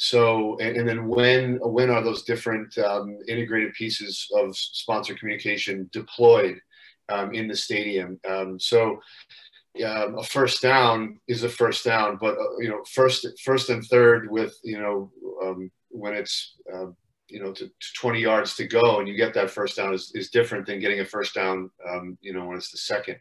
So, 0.04 0.58
and, 0.58 0.78
and, 0.78 0.90
then 0.90 1.08
when 1.08 1.60
when 1.62 1.92
are 1.92 2.04
those 2.04 2.24
different 2.24 2.76
um, 2.80 3.20
integrated 3.28 3.76
pieces 3.76 4.28
of 4.36 4.58
sponsor 4.58 5.14
communication 5.14 5.92
deployed 5.94 6.60
um, 7.08 7.36
in 7.36 7.48
the 7.48 7.56
stadium? 7.56 8.20
Um, 8.28 8.60
so, 8.60 9.00
um, 9.86 10.18
a 10.18 10.24
first 10.24 10.60
down 10.60 11.20
is 11.28 11.44
a 11.44 11.50
first 11.50 11.86
down, 11.86 12.18
but 12.20 12.36
uh, 12.36 12.58
you 12.58 12.70
know, 12.70 12.84
first 12.92 13.28
first 13.46 13.70
and 13.70 13.86
third 13.86 14.32
with 14.32 14.58
you 14.64 14.80
know 14.82 15.12
um, 15.44 15.70
when 15.92 16.16
it's 16.16 16.56
uh, 16.74 16.88
you 17.28 17.40
know 17.40 17.52
to, 17.52 17.68
to, 17.68 17.94
20 18.00 18.20
yards 18.20 18.56
to 18.56 18.66
go 18.66 18.98
and 18.98 19.08
you 19.08 19.16
get 19.16 19.36
that 19.36 19.52
first 19.52 19.78
down 19.78 19.94
is, 19.94 20.12
is 20.16 20.32
different 20.32 20.66
than 20.66 20.80
getting 20.80 21.02
a 21.02 21.06
first 21.06 21.36
down 21.36 21.70
um, 21.88 22.18
you 22.22 22.34
know 22.34 22.48
when 22.48 22.58
it's 22.58 22.72
the 22.72 22.78
second. 22.80 23.18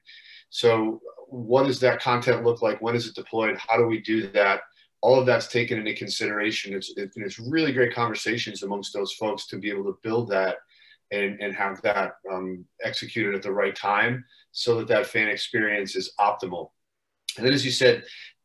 So, 0.48 1.02
what 1.28 1.66
does 1.66 1.80
that 1.80 2.00
content 2.00 2.42
look 2.42 2.62
like? 2.62 2.80
When 2.80 2.96
is 2.96 3.06
it 3.06 3.14
deployed? 3.14 3.58
How 3.58 3.76
do 3.76 3.84
we 3.84 4.00
do 4.00 4.28
that? 4.28 4.62
All 5.02 5.18
of 5.18 5.26
that's 5.26 5.48
taken 5.48 5.78
into 5.78 5.94
consideration. 5.94 6.74
It's, 6.74 6.92
it, 6.96 7.12
it's 7.16 7.38
really 7.38 7.72
great 7.72 7.94
conversations 7.94 8.62
amongst 8.62 8.92
those 8.92 9.12
folks 9.12 9.46
to 9.46 9.58
be 9.58 9.70
able 9.70 9.84
to 9.84 9.98
build 10.02 10.28
that 10.30 10.56
and, 11.10 11.40
and 11.40 11.54
have 11.54 11.80
that 11.82 12.14
um, 12.30 12.64
executed 12.82 13.34
at 13.34 13.42
the 13.42 13.52
right 13.52 13.74
time 13.74 14.24
so 14.52 14.76
that 14.78 14.88
that 14.88 15.06
fan 15.06 15.28
experience 15.28 15.96
is 15.96 16.12
optimal. 16.20 16.70
And 17.36 17.46
then, 17.46 17.52
as 17.52 17.64
you 17.64 17.70
said, 17.70 18.04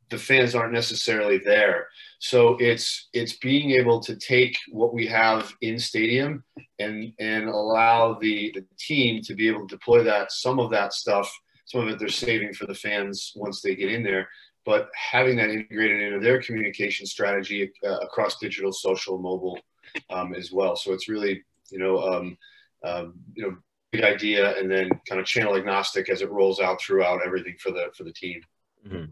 the 0.10 0.18
fans 0.18 0.54
aren't 0.54 0.74
necessarily 0.74 1.40
there. 1.40 1.88
So 2.20 2.58
it's 2.60 3.10
it's 3.14 3.38
being 3.38 3.72
able 3.72 4.00
to 4.02 4.16
take 4.16 4.58
what 4.70 4.94
we 4.94 5.08
have 5.08 5.54
in 5.62 5.80
stadium 5.80 6.44
and 6.80 7.12
and 7.20 7.50
allow 7.50 8.14
the, 8.20 8.52
the 8.54 8.64
team 8.78 9.22
to 9.24 9.34
be 9.34 9.48
able 9.48 9.68
to 9.68 9.76
deploy 9.76 10.04
that 10.04 10.32
some 10.32 10.60
of 10.60 10.70
that 10.72 10.94
stuff, 10.94 11.32
some 11.66 11.82
of 11.82 11.90
it 11.90 12.00
they're 12.00 12.08
saving 12.10 12.54
for 12.54 12.68
the 12.68 12.76
fans 12.76 13.34
once 13.36 13.62
they 13.62 13.76
get 13.76 13.92
in 13.92 14.04
there, 14.04 14.30
but 14.66 14.90
having 14.96 15.36
that 15.38 15.50
integrated 15.50 16.02
into 16.02 16.20
their 16.20 16.42
communication 16.42 17.06
strategy 17.06 17.72
uh, 17.86 17.98
across 17.98 18.38
digital, 18.40 18.72
social, 18.72 19.18
mobile 19.18 19.60
um, 20.10 20.34
as 20.34 20.52
well. 20.52 20.76
So 20.76 20.92
it's 20.92 21.08
really, 21.08 21.44
you 21.70 21.80
know, 21.80 22.00
um, 22.02 22.38
um, 22.84 23.14
you 23.36 23.44
know, 23.44 23.58
big 23.92 24.04
idea, 24.04 24.58
and 24.58 24.70
then 24.70 24.90
kind 25.08 25.22
of 25.22 25.28
channel 25.28 25.56
agnostic 25.56 26.10
as 26.10 26.22
it 26.22 26.32
rolls 26.32 26.60
out 26.60 26.82
throughout 26.82 27.22
everything 27.26 27.56
for 27.60 27.72
the 27.72 27.92
for 27.96 28.04
the 28.04 28.14
team. 28.14 28.42
Mm-hmm. 28.88 29.06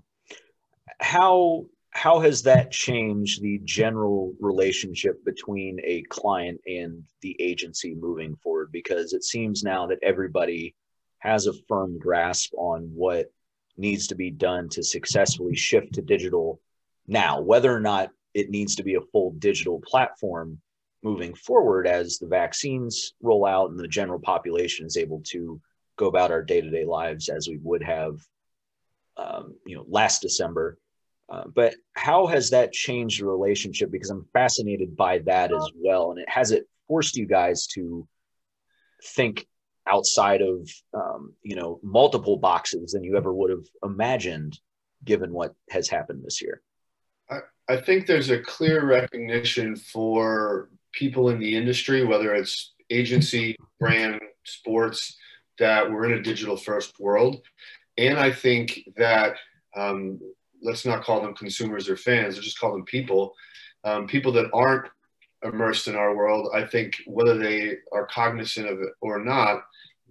How 1.00 1.66
how 1.92 2.20
has 2.20 2.42
that 2.44 2.72
changed 2.72 3.42
the 3.42 3.60
general 3.64 4.34
relationship 4.40 5.24
between 5.24 5.80
a 5.84 6.02
client 6.10 6.60
and 6.66 7.04
the 7.22 7.36
agency 7.40 7.94
moving 7.94 8.36
forward? 8.38 8.72
Because 8.72 9.14
it 9.14 9.24
seems 9.24 9.64
now 9.64 9.86
that 9.88 10.00
everybody 10.02 10.76
has 11.20 11.46
a 11.46 11.54
firm 11.68 12.00
grasp 12.00 12.52
on 12.58 12.90
what 12.94 13.32
needs 13.78 14.08
to 14.08 14.16
be 14.16 14.30
done 14.32 14.70
to 14.70 14.84
successfully 14.84 15.56
shift 15.56 15.94
to 15.94 16.02
digital 16.02 16.60
now, 17.08 17.42
whether 17.42 17.74
or 17.74 17.80
not 17.80 18.12
it 18.34 18.50
needs 18.50 18.76
to 18.76 18.84
be 18.84 18.96
a 18.96 19.02
full 19.02 19.32
digital 19.32 19.82
platform 19.86 20.60
moving 21.04 21.34
forward 21.34 21.86
as 21.86 22.18
the 22.18 22.28
vaccines 22.28 23.14
roll 23.22 23.46
out 23.46 23.70
and 23.70 23.80
the 23.80 23.88
general 23.88 24.20
population 24.20 24.86
is 24.86 24.98
able 24.98 25.22
to 25.26 25.60
go 25.98 26.08
about 26.08 26.32
our 26.32 26.42
day-to-day 26.42 26.86
lives 26.86 27.30
as 27.30 27.48
we 27.48 27.58
would 27.62 27.84
have 27.84 28.20
um, 29.18 29.54
you 29.66 29.76
know 29.76 29.86
last 29.88 30.22
december. 30.22 30.78
Uh, 31.30 31.44
but 31.54 31.76
how 31.94 32.26
has 32.26 32.50
that 32.50 32.72
changed 32.72 33.22
the 33.22 33.26
relationship? 33.26 33.92
Because 33.92 34.10
i'm 34.10 34.26
fascinated 34.34 34.96
by 34.96 35.20
that 35.20 35.54
as 35.54 35.70
well 35.76 36.12
and 36.12 36.20
it 36.20 36.30
has 36.30 36.52
it 36.52 36.68
forced 36.88 37.16
you 37.16 37.26
guys 37.26 37.68
to 37.68 38.08
think 39.04 39.46
outside 39.88 40.42
of 40.42 40.70
um, 40.94 41.34
you 41.44 41.56
know 41.56 41.80
multiple 41.84 42.38
boxes 42.38 42.92
than 42.92 43.04
you 43.04 43.18
ever 43.18 43.34
would 43.34 43.50
have 43.50 43.66
imagined 43.84 44.60
given 45.04 45.34
what 45.34 45.54
has 45.70 45.90
happened 45.90 46.24
this 46.24 46.42
year. 46.42 46.62
I, 47.30 47.40
I 47.68 47.78
think 47.78 48.06
there's 48.06 48.30
a 48.30 48.40
clear 48.40 48.86
recognition 48.86 49.76
for 49.76 50.70
people 50.94 51.30
in 51.30 51.40
the 51.40 51.56
industry 51.56 52.06
whether 52.06 52.34
it's 52.34 52.74
agency 52.90 53.56
brand 53.80 54.22
sports 54.46 55.18
that 55.60 55.90
we're 55.90 56.06
in 56.06 56.20
a 56.20 56.22
digital 56.22 56.58
first 56.58 57.00
world. 57.00 57.42
And 57.98 58.18
i 58.18 58.32
think 58.32 58.80
that 58.98 59.36
um, 59.76 60.20
let's 60.62 60.86
not 60.86 61.04
call 61.04 61.22
them 61.22 61.36
consumers 61.36 61.90
or 61.90 61.98
fans 61.98 62.36
let's 62.36 62.46
just 62.46 62.60
call 62.60 62.72
them 62.72 62.86
people 62.86 63.34
um, 63.84 64.08
people 64.08 64.32
that 64.34 64.50
aren't 64.54 64.88
immersed 65.44 65.88
in 65.88 65.96
our 65.96 66.16
world. 66.16 66.50
I 66.54 66.66
think 66.66 67.02
whether 67.06 67.38
they 67.38 67.78
are 67.92 68.08
cognizant 68.08 68.68
of 68.68 68.80
it 68.80 68.90
or 69.02 69.20
not 69.20 69.64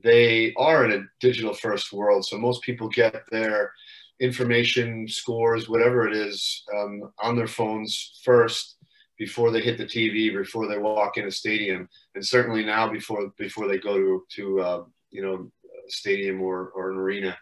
they 0.03 0.53
are 0.57 0.85
in 0.85 0.93
a 0.93 1.05
digital 1.21 1.55
first 1.55 1.93
world. 1.93 2.25
So 2.25 2.39
most 2.39 2.63
people 2.63 2.89
get 2.89 3.23
their 3.31 3.73
information, 4.21 5.09
scores, 5.09 5.69
whatever 5.69 6.07
it 6.07 6.17
is, 6.17 6.65
um, 6.75 7.13
on 7.23 7.37
their 7.37 7.47
phones 7.47 8.21
first 8.25 8.77
before 9.19 9.51
they 9.51 9.61
hit 9.61 9.79
the 9.79 9.85
TV, 9.85 10.37
before 10.37 10.67
they 10.67 10.79
walk 10.79 11.17
in 11.17 11.27
a 11.27 11.31
stadium, 11.31 11.89
and 12.15 12.25
certainly 12.25 12.65
now 12.65 12.91
before 12.91 13.33
before 13.39 13.69
they 13.69 13.79
go 13.79 13.97
to 13.97 14.25
to 14.37 14.61
uh, 14.61 14.85
you 15.11 15.23
know 15.23 15.51
a 15.65 15.91
stadium 15.91 16.41
or, 16.41 16.69
or 16.75 16.91
an 16.91 16.99
arena. 16.99 17.37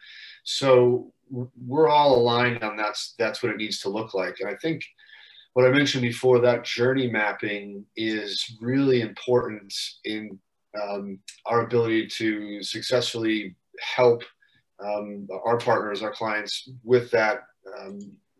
So 0.44 1.12
we're 1.30 1.88
all 1.88 2.16
aligned 2.16 2.62
on 2.62 2.76
that's 2.76 3.14
that's 3.18 3.42
what 3.42 3.52
it 3.52 3.58
needs 3.58 3.80
to 3.80 3.88
look 3.88 4.14
like. 4.14 4.40
And 4.40 4.48
I 4.48 4.56
think 4.56 4.82
what 5.54 5.64
I 5.64 5.70
mentioned 5.70 6.02
before, 6.02 6.38
that 6.40 6.64
journey 6.64 7.08
mapping 7.08 7.84
is 7.96 8.56
really 8.60 9.00
important 9.00 9.74
in 10.04 10.38
um, 10.80 11.18
our 11.46 11.64
ability 11.64 12.06
to 12.08 12.62
successfully 12.62 13.56
help 13.80 14.22
um, 14.84 15.28
our 15.44 15.58
partners, 15.58 16.02
our 16.02 16.12
clients, 16.12 16.68
with 16.84 17.10
that, 17.10 17.40
um, 17.78 17.98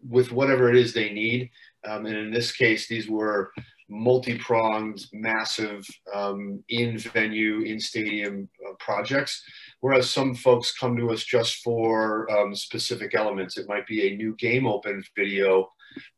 with 0.09 0.33
whatever 0.33 0.71
it 0.71 0.77
is 0.77 0.93
they 0.93 1.11
need. 1.11 1.51
Um, 1.87 2.07
and 2.07 2.17
in 2.17 2.31
this 2.31 2.53
case, 2.53 2.89
these 2.89 3.09
were 3.09 3.53
multi-pronged, 3.89 5.05
massive, 5.13 5.85
um, 6.15 6.63
in-venue, 6.69 7.63
in-stadium 7.63 8.49
uh, 8.67 8.73
projects 8.79 9.43
Whereas 9.81 10.11
some 10.11 10.35
folks 10.35 10.77
come 10.77 10.97
to 10.99 11.11
us 11.11 11.25
just 11.25 11.63
for 11.63 12.29
specific 12.53 13.15
elements. 13.15 13.57
It 13.57 13.69
might 13.69 13.87
be 13.87 14.09
a 14.09 14.17
new 14.17 14.35
game 14.37 14.67
open 14.67 15.03
video 15.17 15.71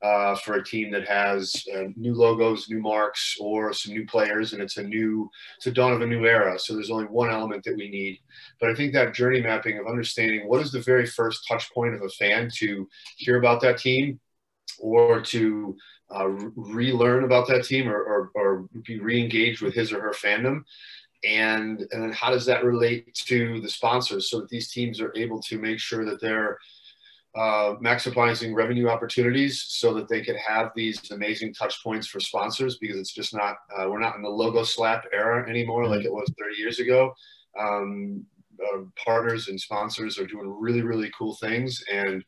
uh, 0.03 0.35
for 0.37 0.55
a 0.55 0.65
team 0.65 0.91
that 0.93 1.09
has 1.09 1.65
uh, 1.75 1.85
new 1.97 2.15
logos, 2.15 2.69
new 2.69 2.81
marks, 2.81 3.37
or 3.41 3.73
some 3.73 3.93
new 3.93 4.07
players, 4.07 4.53
and 4.53 4.63
it's 4.63 4.77
a 4.77 4.83
new, 4.83 5.31
it's 5.57 5.67
a 5.67 5.73
dawn 5.73 5.93
of 5.93 6.03
a 6.03 6.07
new 6.07 6.25
era. 6.27 6.59
So 6.59 6.75
there's 6.75 6.91
only 6.91 7.07
one 7.07 7.31
element 7.31 7.65
that 7.65 7.77
we 7.77 7.89
need. 7.89 8.19
But 8.61 8.71
I 8.71 8.75
think 8.75 8.93
that 8.93 9.15
journey 9.15 9.41
mapping 9.41 9.79
of 9.79 9.87
understanding 9.87 10.49
what 10.49 10.61
is 10.61 10.73
the 10.73 10.81
very 10.81 11.07
first 11.07 11.47
touch 11.49 11.73
point 11.73 11.95
of 11.95 12.03
a 12.03 12.09
fan 12.09 12.51
to 12.57 12.89
hear 13.17 13.39
about 13.39 13.61
that 13.63 13.79
team 13.79 14.21
or 14.79 15.21
to 15.21 15.77
uh, 16.15 16.29
relearn 16.29 17.25
about 17.25 17.47
that 17.49 17.65
team 17.65 17.89
or, 17.89 18.03
or, 18.03 18.31
or 18.35 18.69
be 18.85 18.99
re-engaged 19.01 19.63
with 19.63 19.75
his 19.75 19.93
or 19.93 20.01
her 20.01 20.13
fandom 20.13 20.63
and 21.25 21.87
and 21.93 22.03
then 22.03 22.13
how 22.13 22.31
does 22.31 22.47
that 22.47 22.65
relate 22.65 23.15
to 23.15 23.61
the 23.61 23.69
sponsors 23.69 24.29
so 24.29 24.41
that 24.41 24.49
these 24.49 24.71
teams 24.71 25.01
are 25.01 25.13
able 25.17 25.41
to 25.41 25.59
make 25.59 25.79
sure 25.79 26.05
that 26.05 26.21
they're 26.21 26.59
uh, 27.35 27.75
maximizing 27.83 28.55
revenue 28.55 28.89
opportunities 28.89 29.65
so 29.69 29.95
that 29.95 30.09
they 30.09 30.23
could 30.23 30.37
have 30.37 30.71
these 30.75 31.11
amazing 31.11 31.55
touch 31.55 31.83
points 31.83 32.07
for 32.07 32.21
sponsors 32.21 32.77
because 32.79 32.97
it's 32.97 33.15
just 33.15 33.35
not 33.35 33.57
uh, 33.77 33.89
we're 33.89 34.01
not 34.01 34.17
in 34.17 34.23
the 34.23 34.29
logo 34.29 34.63
slap 34.63 35.05
era 35.13 35.49
anymore 35.49 35.87
like 35.87 36.05
it 36.05 36.13
was 36.13 36.31
30 36.39 36.57
years 36.57 36.79
ago. 36.79 37.13
Um, 37.59 38.27
uh, 38.63 38.83
partners 39.03 39.49
and 39.49 39.61
sponsors 39.61 40.19
are 40.19 40.27
doing 40.27 40.55
really 40.59 40.83
really 40.83 41.11
cool 41.17 41.35
things. 41.37 41.83
And 41.91 42.25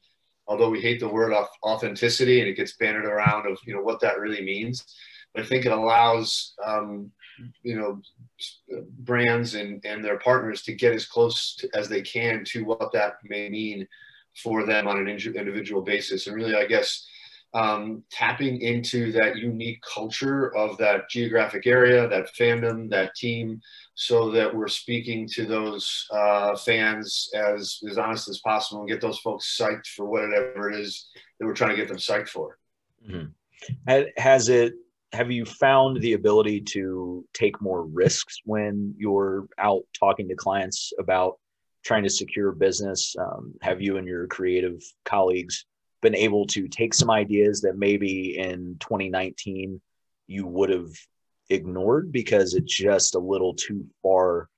although 0.46 0.70
we 0.70 0.80
hate 0.80 1.00
the 1.00 1.08
word 1.08 1.32
authenticity 1.64 2.40
and 2.40 2.48
it 2.48 2.56
gets 2.56 2.76
bannered 2.76 3.04
around 3.04 3.46
of 3.46 3.58
you 3.66 3.74
know 3.74 3.82
what 3.82 4.00
that 4.00 4.18
really 4.18 4.42
means 4.42 4.84
i 5.36 5.42
think 5.42 5.64
it 5.64 5.72
allows 5.72 6.54
um, 6.64 7.10
you 7.62 7.76
know 7.76 8.00
brands 9.00 9.54
and 9.54 9.84
and 9.84 10.04
their 10.04 10.18
partners 10.18 10.62
to 10.62 10.72
get 10.72 10.92
as 10.92 11.06
close 11.06 11.56
to, 11.56 11.68
as 11.74 11.88
they 11.88 12.02
can 12.02 12.44
to 12.44 12.64
what 12.64 12.92
that 12.92 13.14
may 13.24 13.48
mean 13.48 13.86
for 14.42 14.64
them 14.64 14.86
on 14.86 14.98
an 14.98 15.08
individual 15.08 15.82
basis 15.82 16.26
and 16.26 16.36
really 16.36 16.54
i 16.54 16.64
guess 16.64 17.06
um, 17.54 18.02
tapping 18.10 18.60
into 18.62 19.12
that 19.12 19.36
unique 19.36 19.80
culture 19.82 20.54
of 20.56 20.76
that 20.78 21.08
geographic 21.08 21.68
area 21.68 22.08
that 22.08 22.34
fandom 22.34 22.90
that 22.90 23.14
team 23.14 23.60
so 23.94 24.28
that 24.32 24.52
we're 24.52 24.66
speaking 24.66 25.28
to 25.34 25.46
those 25.46 26.06
uh, 26.10 26.56
fans 26.56 27.30
as 27.34 27.78
as 27.88 27.96
honest 27.96 28.28
as 28.28 28.40
possible 28.40 28.80
and 28.80 28.88
get 28.88 29.00
those 29.00 29.20
folks 29.20 29.56
psyched 29.56 29.86
for 29.86 30.06
whatever 30.06 30.68
it 30.68 30.80
is 30.80 31.10
that 31.38 31.46
we're 31.46 31.54
trying 31.54 31.70
to 31.70 31.76
get 31.76 31.86
them 31.86 31.96
psyched 31.96 32.28
for 32.28 32.58
mm-hmm. 33.08 34.02
has 34.16 34.48
it 34.48 34.74
have 35.12 35.30
you 35.30 35.44
found 35.44 36.00
the 36.00 36.14
ability 36.14 36.60
to 36.60 37.24
take 37.32 37.60
more 37.62 37.84
risks 37.84 38.40
when 38.44 38.92
you're 38.98 39.46
out 39.58 39.84
talking 39.98 40.28
to 40.28 40.34
clients 40.34 40.92
about 40.98 41.38
trying 41.84 42.02
to 42.02 42.10
secure 42.10 42.52
business? 42.52 43.14
Um, 43.18 43.54
have 43.62 43.80
you 43.80 43.96
and 43.96 44.06
your 44.06 44.26
creative 44.26 44.82
colleagues 45.04 45.66
been 46.02 46.14
able 46.14 46.46
to 46.46 46.68
take 46.68 46.94
some 46.94 47.10
ideas 47.10 47.62
that 47.62 47.78
maybe 47.78 48.38
in 48.38 48.76
2019 48.80 49.80
you 50.26 50.46
would 50.46 50.70
have 50.70 50.90
ignored 51.50 52.10
because 52.10 52.54
it's 52.54 52.74
just 52.74 53.14
a 53.14 53.18
little 53.18 53.54
too 53.54 53.86
far 54.02 54.48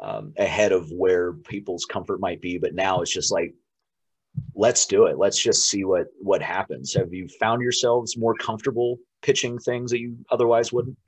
um, 0.00 0.32
ahead 0.36 0.72
of 0.72 0.90
where 0.90 1.32
people's 1.32 1.84
comfort 1.84 2.20
might 2.20 2.40
be? 2.40 2.58
But 2.58 2.74
now 2.74 3.00
it's 3.00 3.12
just 3.12 3.32
like, 3.32 3.54
let's 4.54 4.86
do 4.86 5.06
it. 5.06 5.18
Let's 5.18 5.40
just 5.40 5.68
see 5.68 5.84
what 5.84 6.06
what 6.18 6.42
happens. 6.42 6.94
Have 6.94 7.12
you 7.12 7.28
found 7.40 7.62
yourselves 7.62 8.16
more 8.16 8.34
comfortable 8.34 8.98
pitching 9.22 9.58
things 9.58 9.90
that 9.90 10.00
you 10.00 10.16
otherwise 10.30 10.72
wouldn't? 10.72 10.98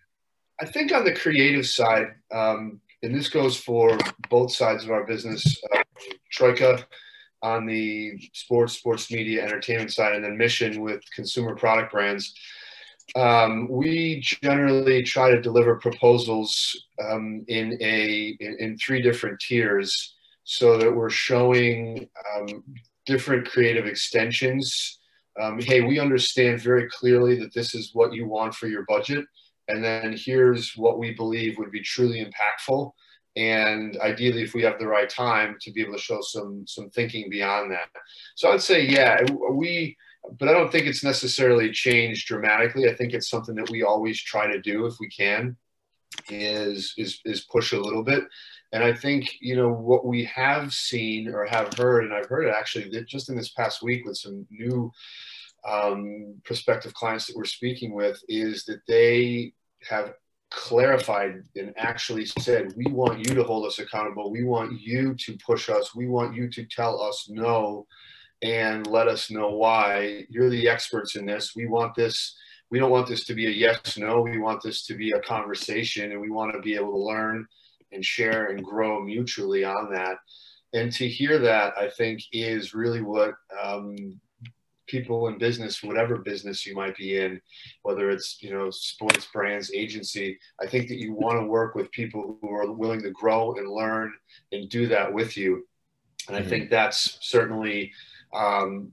I 0.61 0.67
think 0.67 0.93
on 0.93 1.05
the 1.05 1.15
creative 1.15 1.67
side, 1.67 2.15
um, 2.33 2.81
and 3.05 3.15
this 3.15 3.29
goes 3.29 3.57
for 3.57 3.97
both 4.31 4.53
sides 4.53 4.85
of 4.85 4.91
our 4.91 5.05
business, 5.05 5.63
uh, 5.75 5.83
Troika 6.31 6.85
on 7.43 7.67
the 7.67 8.19
sports, 8.33 8.75
sports 8.75 9.11
media, 9.11 9.43
entertainment 9.43 9.93
side, 9.93 10.15
and 10.15 10.25
then 10.25 10.37
Mission 10.37 10.81
with 10.81 11.03
consumer 11.15 11.55
product 11.55 11.93
brands. 11.93 12.35
Um, 13.15 13.69
we 13.71 14.21
generally 14.43 15.03
try 15.03 15.31
to 15.31 15.41
deliver 15.41 15.77
proposals 15.77 16.75
um, 17.07 17.45
in 17.49 17.77
a 17.81 18.37
in, 18.41 18.57
in, 18.59 18.79
three 18.79 19.03
different 19.03 19.39
tiers, 19.41 20.15
so 20.45 20.79
that 20.79 20.91
we're 20.91 21.11
showing 21.11 22.09
um, 22.35 22.65
different 23.05 23.47
creative 23.47 23.85
extensions 23.85 24.99
um, 25.41 25.61
hey, 25.61 25.81
we 25.81 25.99
understand 25.99 26.61
very 26.61 26.89
clearly 26.89 27.37
that 27.41 27.53
this 27.53 27.75
is 27.75 27.91
what 27.93 28.13
you 28.13 28.27
want 28.29 28.55
for 28.55 28.69
your 28.69 28.85
budget. 28.87 29.25
And 29.69 29.83
then 29.83 30.17
here's 30.17 30.77
what 30.77 30.99
we 30.99 31.13
believe 31.13 31.59
would 31.59 31.73
be 31.73 31.83
truly 31.83 32.25
impactful. 32.25 32.93
And 33.37 33.97
ideally, 34.01 34.43
if 34.43 34.55
we 34.55 34.63
have 34.63 34.79
the 34.79 34.87
right 34.87 35.11
time 35.11 35.57
to 35.61 35.73
be 35.73 35.83
able 35.83 35.95
to 35.95 35.99
show 35.99 36.21
some 36.21 36.65
some 36.67 36.91
thinking 36.91 37.29
beyond 37.29 37.73
that. 37.73 37.89
So 38.37 38.53
I'd 38.53 38.63
say, 38.63 38.87
yeah, 38.87 39.21
we, 39.51 39.97
but 40.39 40.49
I 40.49 40.53
don't 40.53 40.71
think 40.71 40.87
it's 40.87 41.03
necessarily 41.03 41.73
changed 41.73 42.29
dramatically. 42.29 42.89
I 42.89 42.95
think 42.95 43.13
it's 43.13 43.29
something 43.29 43.57
that 43.57 43.71
we 43.71 43.83
always 43.83 44.21
try 44.21 44.47
to 44.47 44.61
do 44.61 44.87
if 44.87 44.95
we 45.01 45.09
can, 45.09 45.57
is 46.29 46.95
is 46.97 47.21
is 47.25 47.47
push 47.51 47.73
a 47.73 47.81
little 47.81 48.05
bit. 48.05 48.25
And 48.73 48.85
I 48.85 48.93
think 48.93 49.29
you 49.41 49.57
know 49.57 49.71
what 49.73 50.07
we 50.07 50.25
have 50.27 50.73
seen 50.73 51.29
or 51.29 51.45
have 51.47 51.75
heard, 51.75 52.05
and 52.05 52.15
I've 52.15 52.29
heard 52.29 52.47
it 52.47 52.55
actually 52.57 52.91
just 53.05 53.29
in 53.29 53.37
this 53.37 53.51
past 53.51 53.83
week 53.83 54.05
with 54.05 54.17
some 54.17 54.47
new 54.51 54.93
um, 55.67 56.37
prospective 56.45 56.95
clients 56.95 57.27
that 57.27 57.37
we're 57.37 57.45
speaking 57.45 57.95
with 57.95 58.21
is 58.29 58.65
that 58.67 58.81
they 58.87 59.53
have 59.89 60.13
clarified 60.51 61.43
and 61.57 61.73
actually 61.77 62.27
said, 62.27 62.73
we 62.77 62.87
want 62.87 63.19
you 63.19 63.35
to 63.35 63.45
hold 63.45 63.67
us 63.67 63.79
accountable. 63.79 64.31
We 64.31 64.45
want 64.45 64.81
you 64.81 65.15
to 65.15 65.37
push 65.45 65.69
us. 65.69 65.95
We 65.95 66.07
want 66.07 66.35
you 66.35 66.49
to 66.51 66.65
tell 66.65 67.01
us 67.03 67.27
no 67.29 67.87
and 68.43 68.87
let 68.87 69.09
us 69.09 69.31
know 69.31 69.51
why. 69.51 70.27
You're 70.29 70.51
the 70.51 70.69
experts 70.69 71.17
in 71.17 71.27
this. 71.27 71.55
We 71.57 71.67
want 71.67 71.95
this. 71.95 72.37
We 72.71 72.79
don't 72.79 72.91
want 72.91 73.07
this 73.07 73.25
to 73.27 73.35
be 73.35 73.47
a 73.47 73.51
yes, 73.51 73.97
no. 73.97 74.21
We 74.21 74.39
want 74.39 74.63
this 74.63 74.87
to 74.87 74.95
be 74.95 75.13
a 75.13 75.21
conversation 75.21 76.13
and 76.13 76.21
we 76.21 76.31
want 76.31 76.53
to 76.53 76.61
be 76.61 76.75
able 76.75 76.93
to 76.93 76.99
learn 76.99 77.47
and 77.93 78.05
share 78.05 78.47
and 78.47 78.65
grow 78.65 79.03
mutually 79.03 79.65
on 79.65 79.93
that. 79.93 80.17
And 80.73 80.91
to 80.93 81.09
hear 81.09 81.39
that, 81.39 81.75
I 81.79 81.89
think, 81.89 82.21
is 82.33 82.75
really 82.75 83.01
what 83.01 83.35
um, 83.63 84.21
people 84.87 85.29
in 85.29 85.39
business, 85.39 85.83
whatever 85.83 86.19
business 86.19 86.67
you 86.67 86.75
might 86.75 86.97
be 86.97 87.19
in, 87.19 87.41
whether 87.83 88.11
it's 88.11 88.39
you 88.43 88.51
know 88.51 88.71
sports 88.71 89.27
brands, 89.33 89.73
agency. 89.73 90.39
I 90.61 90.67
think 90.67 90.89
that 90.89 91.01
you 91.01 91.15
want 91.15 91.41
to 91.41 91.47
work 91.47 91.75
with 91.75 91.91
people 91.93 92.39
who 92.41 92.51
are 92.51 92.71
willing 92.73 93.03
to 93.03 93.11
grow 93.11 93.55
and 93.55 93.71
learn 93.71 94.13
and 94.53 94.69
do 94.69 94.87
that 94.89 95.13
with 95.13 95.37
you. 95.37 95.67
And 96.29 96.37
mm-hmm. 96.37 96.47
I 96.47 96.49
think 96.49 96.71
that's 96.71 97.19
certainly 97.21 97.93
um, 98.35 98.93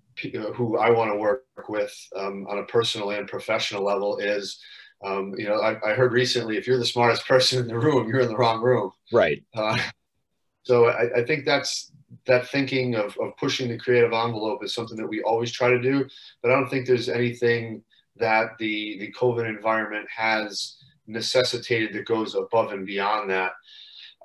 who 0.56 0.78
I 0.78 0.90
want 0.92 1.12
to 1.12 1.18
work 1.18 1.44
with 1.68 1.94
um, 2.16 2.46
on 2.50 2.60
a 2.60 2.64
personal 2.64 3.12
and 3.12 3.28
professional 3.28 3.84
level 3.84 4.18
is. 4.18 4.60
Um, 5.04 5.34
you 5.36 5.48
know, 5.48 5.56
I, 5.56 5.78
I, 5.84 5.94
heard 5.96 6.14
recently, 6.14 6.58
if 6.58 6.68
you're 6.68 6.78
the 6.78 6.86
smartest 6.86 7.26
person 7.28 7.58
in 7.58 7.68
the 7.68 7.76
room, 7.76 8.08
you're 8.08 8.20
in 8.20 8.28
the 8.28 8.38
wrong 8.38 8.62
room. 8.62 8.92
Right. 9.12 9.44
Uh, 9.56 9.76
so 10.64 10.90
I, 10.90 11.22
I, 11.22 11.26
think 11.26 11.44
that's 11.44 11.92
that 12.28 12.48
thinking 12.50 12.96
of, 12.96 13.18
of 13.20 13.36
pushing 13.38 13.70
the 13.70 13.78
creative 13.78 14.14
envelope 14.14 14.64
is 14.64 14.74
something 14.74 14.98
that 14.98 15.08
we 15.08 15.22
always 15.24 15.52
try 15.52 15.70
to 15.70 15.82
do. 15.82 16.06
But 16.42 16.52
I 16.52 16.56
don't 16.56 16.70
think 16.70 16.86
there's 16.86 17.10
anything 17.10 17.84
that 18.18 18.58
the 18.60 19.00
the 19.00 19.14
COVID 19.20 19.48
environment 19.48 20.08
has 20.16 20.78
necessitated 21.08 21.94
that 21.94 22.06
goes 22.06 22.36
above 22.36 22.72
and 22.74 22.86
beyond 22.86 23.30
that. 23.30 23.54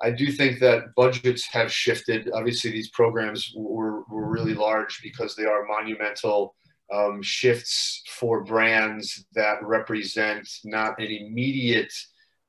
I 0.01 0.11
do 0.11 0.31
think 0.31 0.59
that 0.59 0.93
budgets 0.95 1.47
have 1.51 1.71
shifted. 1.71 2.29
Obviously, 2.31 2.69
these 2.71 2.89
programs 2.89 3.51
were, 3.55 4.03
were 4.03 4.29
really 4.29 4.53
large 4.53 5.01
because 5.01 5.35
they 5.35 5.45
are 5.45 5.65
monumental 5.65 6.53
um, 6.93 7.21
shifts 7.21 8.03
for 8.07 8.43
brands 8.43 9.25
that 9.33 9.57
represent 9.63 10.47
not 10.63 10.99
an 10.99 11.07
immediate 11.07 11.91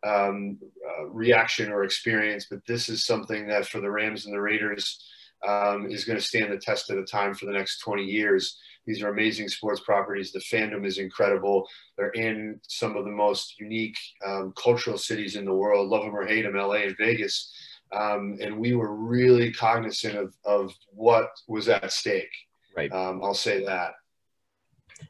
um, 0.07 0.59
uh, 0.89 1.07
reaction 1.07 1.73
or 1.73 1.85
experience, 1.85 2.47
but 2.51 2.61
this 2.69 2.89
is 2.89 3.05
something 3.05 3.49
that 3.49 3.67
for 3.67 3.81
the 3.81 3.91
Rams 3.91 4.27
and 4.27 4.35
the 4.35 4.41
Raiders 4.41 5.03
um, 5.47 5.91
is 5.91 6.05
going 6.05 6.19
to 6.19 6.25
stand 6.25 6.53
the 6.53 6.59
test 6.59 6.91
of 6.91 6.97
the 6.97 7.05
time 7.05 7.35
for 7.35 7.47
the 7.47 7.53
next 7.53 7.79
20 7.81 8.03
years. 8.05 8.59
These 8.87 9.03
are 9.03 9.11
amazing 9.11 9.49
sports 9.49 9.81
properties. 9.81 10.33
The 10.33 10.41
fandom 10.41 10.87
is 10.87 10.99
incredible. 10.99 11.69
They're 11.97 12.11
in 12.11 12.61
some 12.67 12.97
of 12.97 13.05
the 13.05 13.11
most 13.11 13.59
unique 13.61 13.97
um, 14.27 14.53
cultural 14.57 14.99
cities 14.99 15.37
in 15.37 15.45
the 15.45 15.55
world, 15.55 15.89
love 15.89 16.05
them 16.05 16.17
or 16.17 16.27
hate 16.27 16.43
them, 16.43 16.57
LA 16.57 16.75
and 16.75 16.97
Vegas. 16.97 17.53
Um, 17.93 18.39
and 18.41 18.59
we 18.59 18.75
were 18.75 18.95
really 18.95 19.53
cognizant 19.53 20.17
of, 20.17 20.35
of 20.45 20.73
what 20.89 21.31
was 21.47 21.69
at 21.69 21.93
stake. 21.93 22.33
Right. 22.77 22.93
Um, 22.93 23.21
I'll 23.23 23.35
say 23.35 23.65
that. 23.65 23.93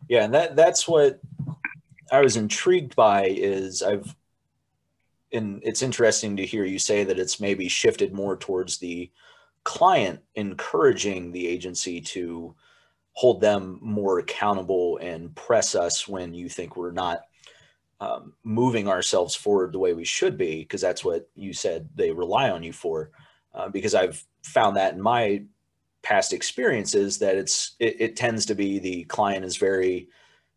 Yeah, 0.08 0.24
and 0.24 0.34
that 0.34 0.54
that's 0.54 0.86
what 0.86 1.20
I 2.10 2.20
was 2.20 2.36
intrigued 2.36 2.94
by 2.94 3.26
is 3.26 3.82
I've 3.82 4.14
and 5.32 5.60
it's 5.62 5.82
interesting 5.82 6.36
to 6.36 6.46
hear 6.46 6.64
you 6.64 6.78
say 6.78 7.04
that 7.04 7.18
it's 7.18 7.40
maybe 7.40 7.68
shifted 7.68 8.14
more 8.14 8.36
towards 8.36 8.78
the 8.78 9.10
client 9.68 10.18
encouraging 10.35 11.31
the 11.31 11.46
agency 11.46 12.00
to 12.00 12.54
hold 13.12 13.38
them 13.38 13.78
more 13.83 14.18
accountable 14.18 14.96
and 14.96 15.37
press 15.37 15.74
us 15.74 16.09
when 16.09 16.33
you 16.33 16.48
think 16.48 16.74
we're 16.74 16.90
not 16.90 17.20
um, 18.00 18.33
moving 18.44 18.88
ourselves 18.88 19.35
forward 19.35 19.72
the 19.72 19.78
way 19.78 19.92
we 19.92 20.07
should 20.07 20.38
be 20.38 20.61
because 20.61 20.81
that's 20.81 21.04
what 21.04 21.28
you 21.35 21.52
said 21.52 21.87
they 21.94 22.11
rely 22.11 22.48
on 22.48 22.62
you 22.62 22.72
for 22.72 23.11
uh, 23.52 23.68
because 23.68 23.94
I've 23.94 24.24
found 24.42 24.78
that 24.78 24.94
in 24.94 25.02
my 25.02 25.42
past 26.02 26.33
experiences 26.33 27.18
that 27.18 27.37
it's 27.37 27.76
it, 27.78 27.96
it 28.00 28.16
tends 28.16 28.46
to 28.46 28.54
be 28.54 28.78
the 28.78 29.04
client 29.04 29.44
is 29.44 29.59
very 29.59 30.09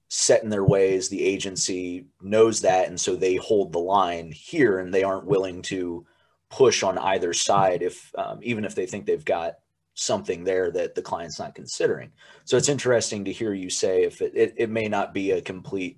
set 0.08 0.41
in 0.41 0.50
their 0.50 0.63
ways. 0.63 1.10
The 1.10 1.21
agency 1.21 2.06
knows 2.21 2.62
that, 2.62 2.88
and 2.88 2.97
so 2.97 3.17
they 3.17 3.36
hold 3.36 3.74
the 3.74 3.80
line 3.80 4.32
here, 4.32 4.80
and 4.80 4.93
they 4.93 5.04
aren't 5.04 5.26
willing 5.26 5.62
to 5.63 6.06
push 6.52 6.84
on 6.84 6.98
either 6.98 7.34
side 7.34 7.82
if 7.82 8.14
um, 8.18 8.40
even 8.44 8.66
if 8.66 8.76
they 8.76 8.86
think 8.86 9.06
they've 9.06 9.26
got 9.26 9.56
something 9.94 10.44
there 10.44 10.72
that 10.72 10.96
the 10.96 11.02
client's 11.02 11.40
not 11.40 11.56
considering. 11.56 12.12
So 12.46 12.58
it's 12.58 12.70
interesting 12.70 13.26
to 13.26 13.32
hear 13.32 13.54
you 13.54 13.70
say 13.70 14.04
if 14.04 14.22
it, 14.22 14.34
it, 14.36 14.54
it 14.58 14.70
may 14.70 14.88
not 14.88 15.14
be 15.14 15.32
a 15.32 15.42
complete 15.42 15.98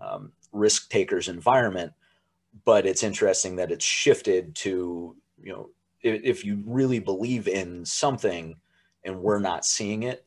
um, 0.00 0.32
risk 0.52 0.90
takers 0.90 1.28
environment, 1.28 1.92
but 2.64 2.86
it's 2.86 3.02
interesting 3.02 3.56
that 3.56 3.70
it's 3.70 3.84
shifted 3.84 4.54
to, 4.56 5.16
you 5.42 5.52
know, 5.52 5.70
if, 6.02 6.20
if 6.24 6.44
you 6.44 6.62
really 6.66 6.98
believe 6.98 7.48
in 7.48 7.84
something 7.84 8.56
and 9.04 9.20
we're 9.20 9.38
not 9.38 9.64
seeing 9.64 10.02
it, 10.02 10.24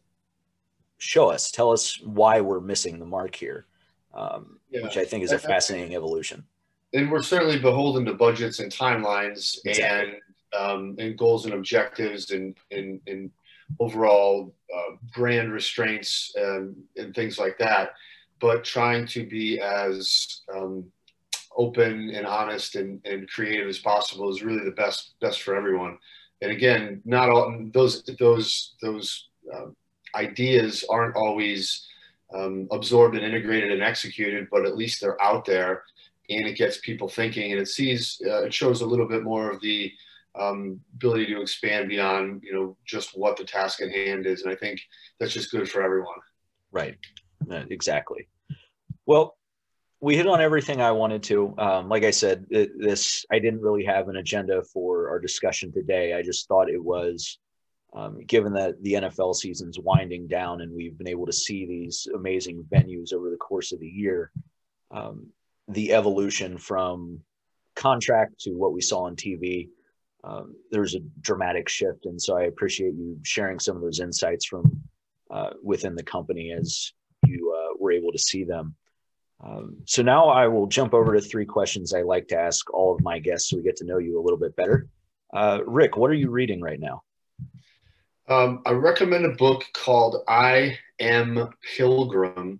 show 0.97 1.29
us, 1.29 1.51
tell 1.51 1.71
us 1.71 1.99
why 2.01 2.41
we're 2.41 2.59
missing 2.59 2.99
the 2.99 3.05
mark 3.05 3.35
here, 3.35 3.65
um, 4.13 4.59
yeah. 4.69 4.81
which 4.81 4.97
I 4.97 5.05
think 5.05 5.23
is 5.23 5.31
a 5.31 5.39
fascinating 5.39 5.95
evolution. 5.95 6.43
And 6.93 7.11
we're 7.11 7.21
certainly 7.21 7.59
beholden 7.59 8.05
to 8.05 8.13
budgets 8.13 8.59
and 8.59 8.71
timelines 8.71 9.59
exactly. 9.65 9.83
and 9.83 10.15
um, 10.57 10.95
and 10.97 11.17
goals 11.17 11.45
and 11.45 11.53
objectives 11.53 12.31
and, 12.31 12.55
and, 12.71 12.99
and 13.05 13.29
overall 13.79 14.53
uh, 14.75 14.95
brand 15.15 15.53
restraints 15.53 16.33
and, 16.35 16.75
and 16.97 17.13
things 17.13 17.37
like 17.37 17.57
that. 17.59 17.91
But 18.39 18.63
trying 18.63 19.05
to 19.07 19.27
be 19.27 19.59
as 19.59 20.41
um, 20.51 20.85
open 21.55 22.09
and 22.09 22.25
honest 22.25 22.75
and, 22.75 22.99
and 23.05 23.29
creative 23.29 23.67
as 23.67 23.79
possible 23.79 24.29
is 24.29 24.41
really 24.41 24.63
the 24.63 24.71
best 24.71 25.13
best 25.19 25.41
for 25.41 25.55
everyone. 25.55 25.97
And 26.41 26.51
again, 26.51 27.01
not 27.05 27.29
all 27.29 27.53
those 27.73 28.03
those 28.17 28.75
those 28.81 29.27
uh, 29.53 29.67
ideas 30.15 30.85
aren't 30.89 31.15
always 31.15 31.85
um, 32.33 32.67
absorbed 32.71 33.15
and 33.15 33.25
integrated 33.25 33.71
and 33.71 33.83
executed, 33.83 34.47
but 34.49 34.65
at 34.65 34.77
least 34.77 35.01
they're 35.01 35.21
out 35.21 35.45
there, 35.45 35.83
and 36.29 36.47
it 36.47 36.57
gets 36.57 36.77
people 36.79 37.09
thinking, 37.09 37.51
and 37.51 37.61
it 37.61 37.67
sees 37.67 38.21
uh, 38.25 38.43
it 38.43 38.53
shows 38.53 38.81
a 38.81 38.85
little 38.85 39.07
bit 39.07 39.23
more 39.23 39.51
of 39.51 39.61
the 39.61 39.91
um, 40.39 40.79
ability 40.95 41.27
to 41.27 41.41
expand 41.41 41.89
beyond 41.89 42.43
you 42.43 42.53
know 42.53 42.77
just 42.85 43.17
what 43.17 43.37
the 43.37 43.43
task 43.43 43.81
at 43.81 43.91
hand 43.91 44.25
is 44.25 44.43
and 44.43 44.51
i 44.51 44.55
think 44.55 44.79
that's 45.19 45.33
just 45.33 45.51
good 45.51 45.69
for 45.69 45.81
everyone. 45.81 46.19
Right. 46.71 46.97
Uh, 47.51 47.63
exactly. 47.69 48.27
Well 49.05 49.35
we 50.01 50.15
hit 50.15 50.27
on 50.27 50.39
everything 50.39 50.81
i 50.81 50.91
wanted 50.91 51.23
to. 51.23 51.53
Um, 51.57 51.89
like 51.89 52.03
i 52.03 52.11
said 52.11 52.45
it, 52.49 52.71
this 52.79 53.25
i 53.31 53.39
didn't 53.39 53.61
really 53.61 53.83
have 53.83 54.07
an 54.07 54.17
agenda 54.17 54.63
for 54.63 55.09
our 55.09 55.19
discussion 55.19 55.71
today. 55.71 56.13
I 56.13 56.21
just 56.21 56.47
thought 56.47 56.69
it 56.69 56.83
was 56.83 57.39
um, 57.93 58.23
given 58.25 58.53
that 58.53 58.81
the 58.83 58.93
nfl 58.93 59.35
season's 59.35 59.79
winding 59.79 60.27
down 60.27 60.61
and 60.61 60.71
we've 60.71 60.97
been 60.97 61.07
able 61.07 61.25
to 61.25 61.33
see 61.33 61.65
these 61.65 62.07
amazing 62.15 62.63
venues 62.71 63.13
over 63.13 63.31
the 63.31 63.37
course 63.37 63.71
of 63.71 63.79
the 63.79 63.87
year 63.87 64.31
um, 64.91 65.27
the 65.69 65.93
evolution 65.93 66.57
from 66.57 67.21
contract 67.75 68.39
to 68.41 68.51
what 68.51 68.73
we 68.73 68.81
saw 68.81 69.03
on 69.03 69.15
tv 69.15 69.69
um, 70.23 70.55
there's 70.71 70.95
a 70.95 70.99
dramatic 71.21 71.69
shift. 71.69 72.05
And 72.05 72.21
so 72.21 72.37
I 72.37 72.43
appreciate 72.43 72.93
you 72.93 73.17
sharing 73.23 73.59
some 73.59 73.75
of 73.75 73.81
those 73.81 73.99
insights 73.99 74.45
from 74.45 74.81
uh, 75.31 75.51
within 75.63 75.95
the 75.95 76.03
company 76.03 76.51
as 76.51 76.91
you 77.25 77.55
uh, 77.55 77.77
were 77.79 77.91
able 77.91 78.11
to 78.11 78.19
see 78.19 78.43
them. 78.43 78.75
Um, 79.41 79.77
so 79.85 80.01
now 80.01 80.27
I 80.27 80.47
will 80.47 80.67
jump 80.67 80.93
over 80.93 81.13
to 81.13 81.21
three 81.21 81.45
questions 81.45 81.93
I 81.93 82.01
like 82.01 82.27
to 82.29 82.37
ask 82.37 82.73
all 82.73 82.93
of 82.93 83.01
my 83.01 83.19
guests 83.19 83.49
so 83.49 83.57
we 83.57 83.63
get 83.63 83.77
to 83.77 83.85
know 83.85 83.99
you 83.99 84.19
a 84.19 84.23
little 84.23 84.39
bit 84.39 84.55
better. 84.55 84.87
Uh, 85.33 85.59
Rick, 85.65 85.95
what 85.95 86.11
are 86.11 86.15
you 86.15 86.29
reading 86.29 86.59
right 86.59 86.79
now? 86.79 87.03
Um, 88.27 88.61
I 88.65 88.71
recommend 88.71 89.25
a 89.25 89.35
book 89.35 89.63
called 89.73 90.23
I 90.27 90.77
Am 90.99 91.49
Pilgrim. 91.75 92.59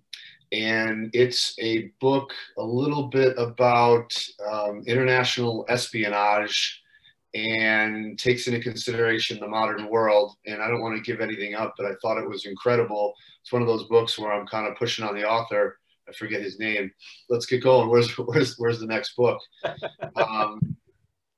And 0.52 1.10
it's 1.12 1.54
a 1.60 1.92
book 2.00 2.32
a 2.58 2.62
little 2.62 3.04
bit 3.04 3.36
about 3.38 4.12
um, 4.50 4.82
international 4.86 5.64
espionage 5.68 6.82
and 7.34 8.18
takes 8.18 8.48
into 8.48 8.60
consideration 8.60 9.38
the 9.38 9.46
modern 9.46 9.88
world. 9.88 10.34
And 10.46 10.60
I 10.60 10.68
don't 10.68 10.80
want 10.80 10.96
to 10.96 11.02
give 11.02 11.20
anything 11.20 11.54
up, 11.54 11.74
but 11.76 11.86
I 11.86 11.92
thought 12.02 12.18
it 12.18 12.28
was 12.28 12.46
incredible. 12.46 13.14
It's 13.42 13.52
one 13.52 13.62
of 13.62 13.68
those 13.68 13.84
books 13.84 14.18
where 14.18 14.32
I'm 14.32 14.46
kind 14.46 14.66
of 14.66 14.76
pushing 14.76 15.04
on 15.04 15.14
the 15.14 15.28
author. 15.28 15.78
I 16.08 16.12
forget 16.12 16.42
his 16.42 16.58
name. 16.58 16.90
Let's 17.28 17.46
get 17.46 17.62
going. 17.62 17.88
Where's 17.88 18.10
where's 18.18 18.56
where's 18.58 18.80
the 18.80 18.86
next 18.86 19.14
book? 19.14 19.38
Um, 20.16 20.76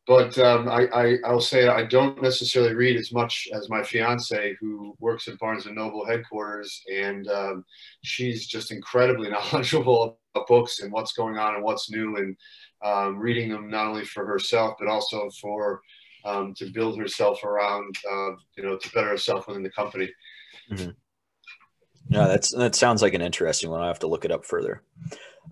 but 0.06 0.36
um, 0.38 0.68
I, 0.68 0.86
I 0.92 1.16
I'll 1.24 1.40
say 1.40 1.68
I 1.68 1.84
don't 1.84 2.20
necessarily 2.20 2.74
read 2.74 2.96
as 2.96 3.12
much 3.12 3.48
as 3.54 3.68
my 3.68 3.82
fiance, 3.82 4.56
who 4.60 4.96
works 4.98 5.28
at 5.28 5.38
Barnes 5.38 5.66
and 5.66 5.76
Noble 5.76 6.04
headquarters, 6.04 6.82
and 6.92 7.28
um, 7.28 7.64
she's 8.02 8.46
just 8.46 8.72
incredibly 8.72 9.30
knowledgeable 9.52 10.18
about 10.34 10.48
books 10.48 10.80
and 10.80 10.92
what's 10.92 11.12
going 11.12 11.38
on 11.38 11.54
and 11.54 11.64
what's 11.64 11.90
new 11.90 12.16
and 12.16 12.36
um, 12.84 13.18
reading 13.18 13.48
them 13.48 13.70
not 13.70 13.86
only 13.86 14.04
for 14.04 14.26
herself 14.26 14.74
but 14.78 14.88
also 14.88 15.30
for 15.40 15.80
um, 16.24 16.54
to 16.54 16.70
build 16.70 16.98
herself 16.98 17.44
around, 17.44 17.94
uh, 18.10 18.30
you 18.56 18.62
know, 18.62 18.76
to 18.76 18.90
better 18.90 19.08
herself 19.08 19.48
within 19.48 19.62
the 19.62 19.70
company. 19.70 20.10
Mm-hmm. 20.70 20.90
Yeah, 22.08 22.26
that's 22.26 22.52
that 22.54 22.74
sounds 22.74 23.02
like 23.02 23.14
an 23.14 23.22
interesting 23.22 23.70
one. 23.70 23.80
I 23.80 23.86
have 23.86 24.00
to 24.00 24.06
look 24.06 24.24
it 24.24 24.32
up 24.32 24.44
further. 24.44 24.82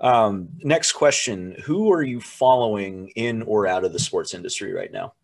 Um, 0.01 0.49
next 0.63 0.93
question: 0.93 1.57
Who 1.65 1.93
are 1.93 2.03
you 2.03 2.21
following 2.21 3.09
in 3.17 3.43
or 3.43 3.67
out 3.67 3.85
of 3.85 3.93
the 3.93 3.99
sports 3.99 4.35
industry 4.35 4.73
right 4.73 4.93
now? 4.93 5.15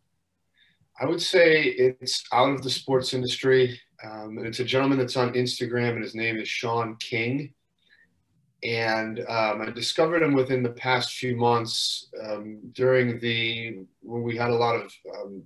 I 1.01 1.07
would 1.07 1.21
say 1.21 1.63
it's 1.63 2.25
out 2.33 2.51
of 2.51 2.63
the 2.63 2.71
sports 2.71 3.13
industry. 3.13 3.79
Um, 4.05 4.39
it's 4.39 4.61
a 4.61 4.65
gentleman 4.65 4.99
that's 4.99 5.17
on 5.17 5.35
Instagram, 5.35 5.91
and 5.91 6.03
his 6.03 6.15
name 6.15 6.39
is 6.39 6.49
Shaun 6.49 6.97
King 7.01 7.55
and 8.63 9.21
um, 9.29 9.63
I 9.63 9.71
discovered 9.71 10.23
him 10.23 10.33
within 10.33 10.63
the 10.63 10.71
past 10.71 11.13
few 11.15 11.37
months 11.37 12.09
um, 12.25 12.59
during 12.73 13.21
the 13.21 13.85
when 14.01 14.23
we 14.23 14.37
had 14.37 14.51
a 14.51 14.57
lot 14.57 14.77
of 14.77 14.93
um, 15.15 15.43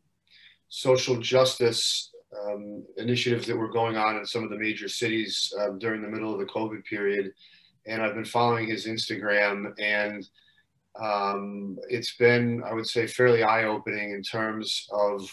social 0.69 1.17
justice 1.19 2.13
um, 2.47 2.85
initiatives 2.97 3.47
that 3.47 3.57
were 3.57 3.71
going 3.71 3.97
on 3.97 4.17
in 4.17 4.25
some 4.25 4.45
of 4.45 4.51
the 4.51 4.59
major 4.59 4.89
cities 4.89 5.53
during 5.79 6.01
the 6.01 6.09
middle 6.09 6.33
of 6.33 6.39
the 6.39 6.47
COVID 6.47 6.85
period, 6.85 7.33
and 7.87 8.03
I've 8.03 8.15
been 8.15 8.25
following 8.25 8.69
his 8.69 8.87
Instagram, 8.87 9.73
and 9.79 10.29
um, 11.01 11.79
it's 11.89 12.17
been 12.17 12.63
I 12.65 12.75
would 12.75 12.87
say 12.87 13.07
fairly 13.07 13.43
eye 13.43 13.65
opening 13.65 14.13
in 14.13 14.23
terms 14.23 14.87
of 14.93 15.29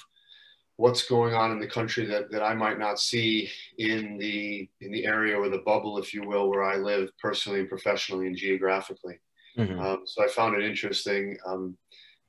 what's 0.77 1.07
going 1.07 1.33
on 1.33 1.51
in 1.51 1.59
the 1.59 1.67
country 1.67 2.05
that, 2.05 2.31
that 2.31 2.43
I 2.43 2.53
might 2.53 2.77
not 2.79 2.99
see 2.99 3.49
in 3.79 4.17
the 4.17 4.69
in 4.79 4.91
the 4.91 5.05
area 5.05 5.35
or 5.35 5.49
the 5.49 5.63
bubble, 5.65 5.97
if 5.97 6.13
you 6.13 6.25
will, 6.25 6.49
where 6.49 6.63
I 6.63 6.77
live 6.77 7.09
personally 7.19 7.59
and 7.59 7.69
professionally 7.69 8.27
and 8.27 8.37
geographically. 8.37 9.19
Mm-hmm. 9.57 9.79
Um, 9.79 10.01
so 10.05 10.23
I 10.23 10.27
found 10.27 10.55
it 10.55 10.63
interesting. 10.63 11.37
Um, 11.45 11.77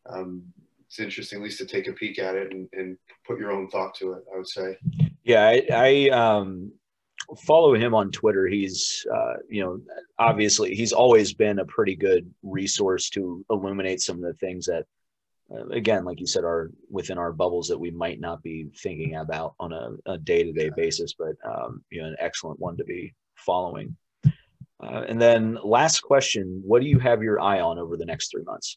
um, 0.08 0.42
it's 0.86 0.98
interesting, 0.98 1.38
at 1.38 1.44
least 1.44 1.58
to 1.58 1.66
take 1.66 1.86
a 1.86 1.92
peek 1.92 2.18
at 2.18 2.34
it 2.34 2.52
and, 2.52 2.66
and, 2.72 2.96
put 3.26 3.38
your 3.38 3.52
own 3.52 3.68
thought 3.68 3.94
to 3.94 4.14
it. 4.14 4.24
I 4.32 4.38
would 4.38 4.48
say. 4.48 4.78
Yeah, 5.22 5.46
I, 5.46 5.66
I 5.70 6.08
um, 6.08 6.72
follow 7.36 7.74
him 7.74 7.94
on 7.94 8.10
Twitter. 8.10 8.46
He's, 8.46 9.06
uh, 9.12 9.34
you 9.48 9.62
know, 9.62 9.80
obviously 10.18 10.74
he's 10.74 10.92
always 10.92 11.34
been 11.34 11.58
a 11.58 11.64
pretty 11.64 11.94
good 11.94 12.32
resource 12.42 13.10
to 13.10 13.44
illuminate 13.50 14.00
some 14.00 14.16
of 14.16 14.22
the 14.22 14.34
things 14.34 14.66
that 14.66 14.86
uh, 15.50 15.66
again, 15.68 16.04
like 16.04 16.20
you 16.20 16.26
said, 16.26 16.44
are 16.44 16.70
within 16.90 17.18
our 17.18 17.32
bubbles 17.32 17.68
that 17.68 17.78
we 17.78 17.90
might 17.90 18.20
not 18.20 18.42
be 18.42 18.68
thinking 18.76 19.16
about 19.16 19.54
on 19.58 19.72
a, 19.72 20.18
day-to-day 20.18 20.70
basis, 20.76 21.14
but 21.18 21.36
um, 21.44 21.82
you 21.90 22.00
know, 22.00 22.08
an 22.08 22.16
excellent 22.18 22.60
one 22.60 22.76
to 22.76 22.84
be 22.84 23.14
following. 23.34 23.96
Uh, 24.80 25.04
and 25.08 25.20
then 25.20 25.58
last 25.64 26.00
question, 26.00 26.62
what 26.64 26.82
do 26.82 26.88
you 26.88 26.98
have 26.98 27.22
your 27.22 27.40
eye 27.40 27.60
on 27.60 27.78
over 27.78 27.96
the 27.96 28.04
next 28.04 28.30
three 28.30 28.44
months? 28.44 28.76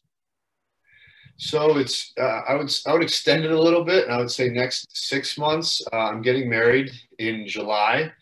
So 1.36 1.78
it's 1.78 2.12
uh, 2.18 2.42
I 2.48 2.54
would 2.54 2.72
I 2.86 2.92
would 2.92 3.02
extend 3.02 3.44
it 3.44 3.50
a 3.52 3.60
little 3.60 3.84
bit, 3.84 4.04
and 4.04 4.12
I 4.12 4.18
would 4.18 4.30
say 4.30 4.48
next 4.48 4.86
six 4.96 5.38
months. 5.38 5.82
Uh, 5.92 5.96
I'm 5.96 6.22
getting 6.22 6.48
married 6.48 6.90
in 7.18 7.46
July, 7.46 8.12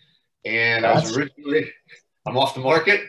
and 0.45 0.85
That's... 0.85 0.99
I 0.99 1.09
was 1.09 1.17
originally 1.17 1.73
I'm 2.27 2.37
off 2.37 2.55
the 2.55 2.61
market. 2.61 3.01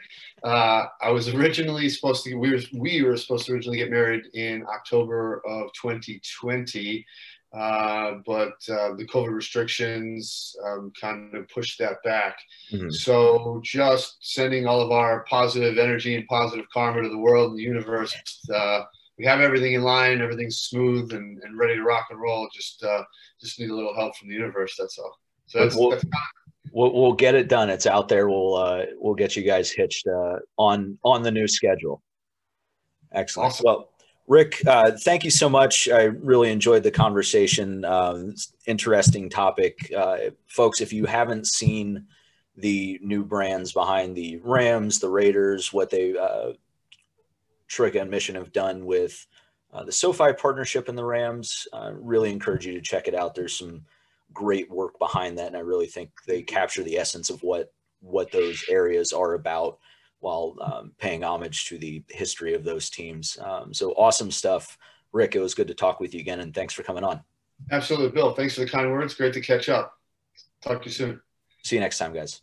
Uh, 0.44 0.86
I 1.02 1.12
was 1.12 1.28
originally 1.30 1.90
supposed 1.90 2.24
to. 2.26 2.36
We 2.36 2.52
were 2.52 2.62
we 2.74 3.04
were 3.04 3.18
supposed 3.18 3.46
to 3.46 3.54
originally 3.54 3.78
get 3.78 3.92
married 3.92 4.24
in 4.34 4.66
October 4.68 5.42
of 5.46 5.72
2020, 5.74 7.06
uh, 7.54 8.14
but 8.26 8.54
uh, 8.70 8.96
the 8.96 9.08
COVID 9.14 9.34
restrictions 9.34 10.56
um, 10.66 10.92
kind 11.00 11.36
of 11.36 11.48
pushed 11.50 11.78
that 11.80 12.02
back. 12.04 12.38
Mm-hmm. 12.72 12.90
So 12.90 13.62
just 13.64 14.18
sending 14.22 14.66
all 14.66 14.82
of 14.82 14.92
our 14.92 15.26
positive 15.30 15.78
energy 15.78 16.16
and 16.16 16.26
positive 16.28 16.66
karma 16.74 17.04
to 17.04 17.10
the 17.10 17.18
world 17.18 17.52
and 17.52 17.60
the 17.60 17.64
universe. 17.64 18.16
Uh, 18.52 18.82
we 19.20 19.26
have 19.26 19.42
everything 19.42 19.74
in 19.74 19.84
line, 19.84 20.22
everything's 20.22 20.62
smooth 20.62 21.14
and, 21.14 21.40
and 21.44 21.60
ready 21.60 21.76
to 21.76 21.84
rock 21.84 22.08
and 22.10 22.20
roll. 22.20 22.50
Just 22.52 22.84
uh, 22.84 23.04
just 23.40 23.60
need 23.60 23.70
a 23.70 23.76
little 23.76 23.94
help 23.94 24.16
from 24.16 24.30
the 24.30 24.34
universe. 24.34 24.76
That's 24.80 24.98
all. 24.98 25.20
So 25.46 25.60
that's, 25.60 25.76
that's 25.76 26.04
kind 26.04 26.24
of 26.24 26.41
we'll, 26.72 26.94
we'll 26.94 27.14
get 27.14 27.36
it 27.36 27.48
done. 27.48 27.70
It's 27.70 27.86
out 27.86 28.08
there. 28.08 28.30
We'll 28.30 28.56
uh, 28.56 28.86
we'll 29.00 29.16
get 29.16 29.36
you 29.36 29.44
guys 29.44 29.72
hitched 29.72 30.08
uh, 30.08 30.40
on 30.58 30.98
on 31.04 31.24
the 31.24 31.32
new 31.32 31.48
schedule. 31.48 32.02
Excellent. 33.12 33.48
Awesome. 33.48 33.64
Well, 33.66 33.92
Rick, 34.28 34.62
uh, 34.66 34.92
thank 35.04 35.26
you 35.26 35.32
so 35.32 35.50
much. 35.50 35.90
I 35.90 36.04
really 36.04 36.52
enjoyed 36.52 36.84
the 36.84 36.92
conversation. 36.92 37.84
Um, 37.84 38.36
interesting 38.66 39.30
topic. 39.30 39.92
Uh, 39.96 40.18
folks, 40.48 40.80
if 40.80 40.94
you 40.94 41.06
haven't 41.06 41.48
seen 41.48 42.06
the 42.56 43.00
new 43.02 43.26
brands 43.26 43.74
behind 43.74 44.16
the 44.16 44.38
Rams, 44.38 45.00
the 45.00 45.10
Raiders, 45.10 45.74
what 45.74 45.90
they, 45.90 46.16
uh, 46.18 46.54
and 47.78 48.10
Mission 48.10 48.36
have 48.36 48.52
done 48.54 48.86
with 48.86 49.26
uh, 49.74 49.84
the 49.84 49.92
SoFi 49.92 50.34
partnership 50.34 50.88
and 50.88 50.98
the 50.98 51.06
Rams, 51.06 51.68
uh, 51.74 51.92
really 51.94 52.32
encourage 52.32 52.66
you 52.66 52.74
to 52.74 52.82
check 52.82 53.08
it 53.08 53.16
out. 53.16 53.36
There's 53.36 53.58
some 53.58 53.86
great 54.34 54.70
work 54.70 54.98
behind 55.00 55.38
that, 55.38 55.48
and 55.48 55.58
I 55.58 55.62
really 55.62 55.88
think 55.88 56.12
they 56.28 56.42
capture 56.42 56.84
the 56.84 56.98
essence 56.98 57.30
of 57.30 57.42
what 57.44 57.74
what 58.02 58.32
those 58.32 58.64
areas 58.70 59.14
are 59.14 59.36
about 59.36 59.78
while 60.20 60.56
um, 60.62 60.92
paying 60.98 61.24
homage 61.24 61.66
to 61.66 61.78
the 61.78 62.04
history 62.10 62.54
of 62.54 62.64
those 62.64 62.90
teams. 62.90 63.38
Um, 63.42 63.74
so 63.74 63.92
awesome 63.92 64.32
stuff. 64.32 64.78
Rick, 65.12 65.36
it 65.36 65.40
was 65.40 65.54
good 65.54 65.68
to 65.68 65.74
talk 65.74 66.00
with 66.00 66.14
you 66.14 66.20
again, 66.20 66.40
and 66.40 66.54
thanks 66.54 66.74
for 66.74 66.84
coming 66.84 67.04
on. 67.04 67.22
Absolutely, 67.70 68.10
Bill. 68.10 68.34
Thanks 68.34 68.56
for 68.56 68.62
the 68.62 68.70
kind 68.70 68.92
words. 68.92 69.14
Great 69.14 69.34
to 69.34 69.42
catch 69.42 69.70
up. 69.70 69.94
Talk 70.62 70.82
to 70.82 70.90
you 70.90 70.94
soon. 70.94 71.22
See 71.64 71.76
you 71.76 71.82
next 71.82 71.98
time, 71.98 72.14
guys. 72.14 72.42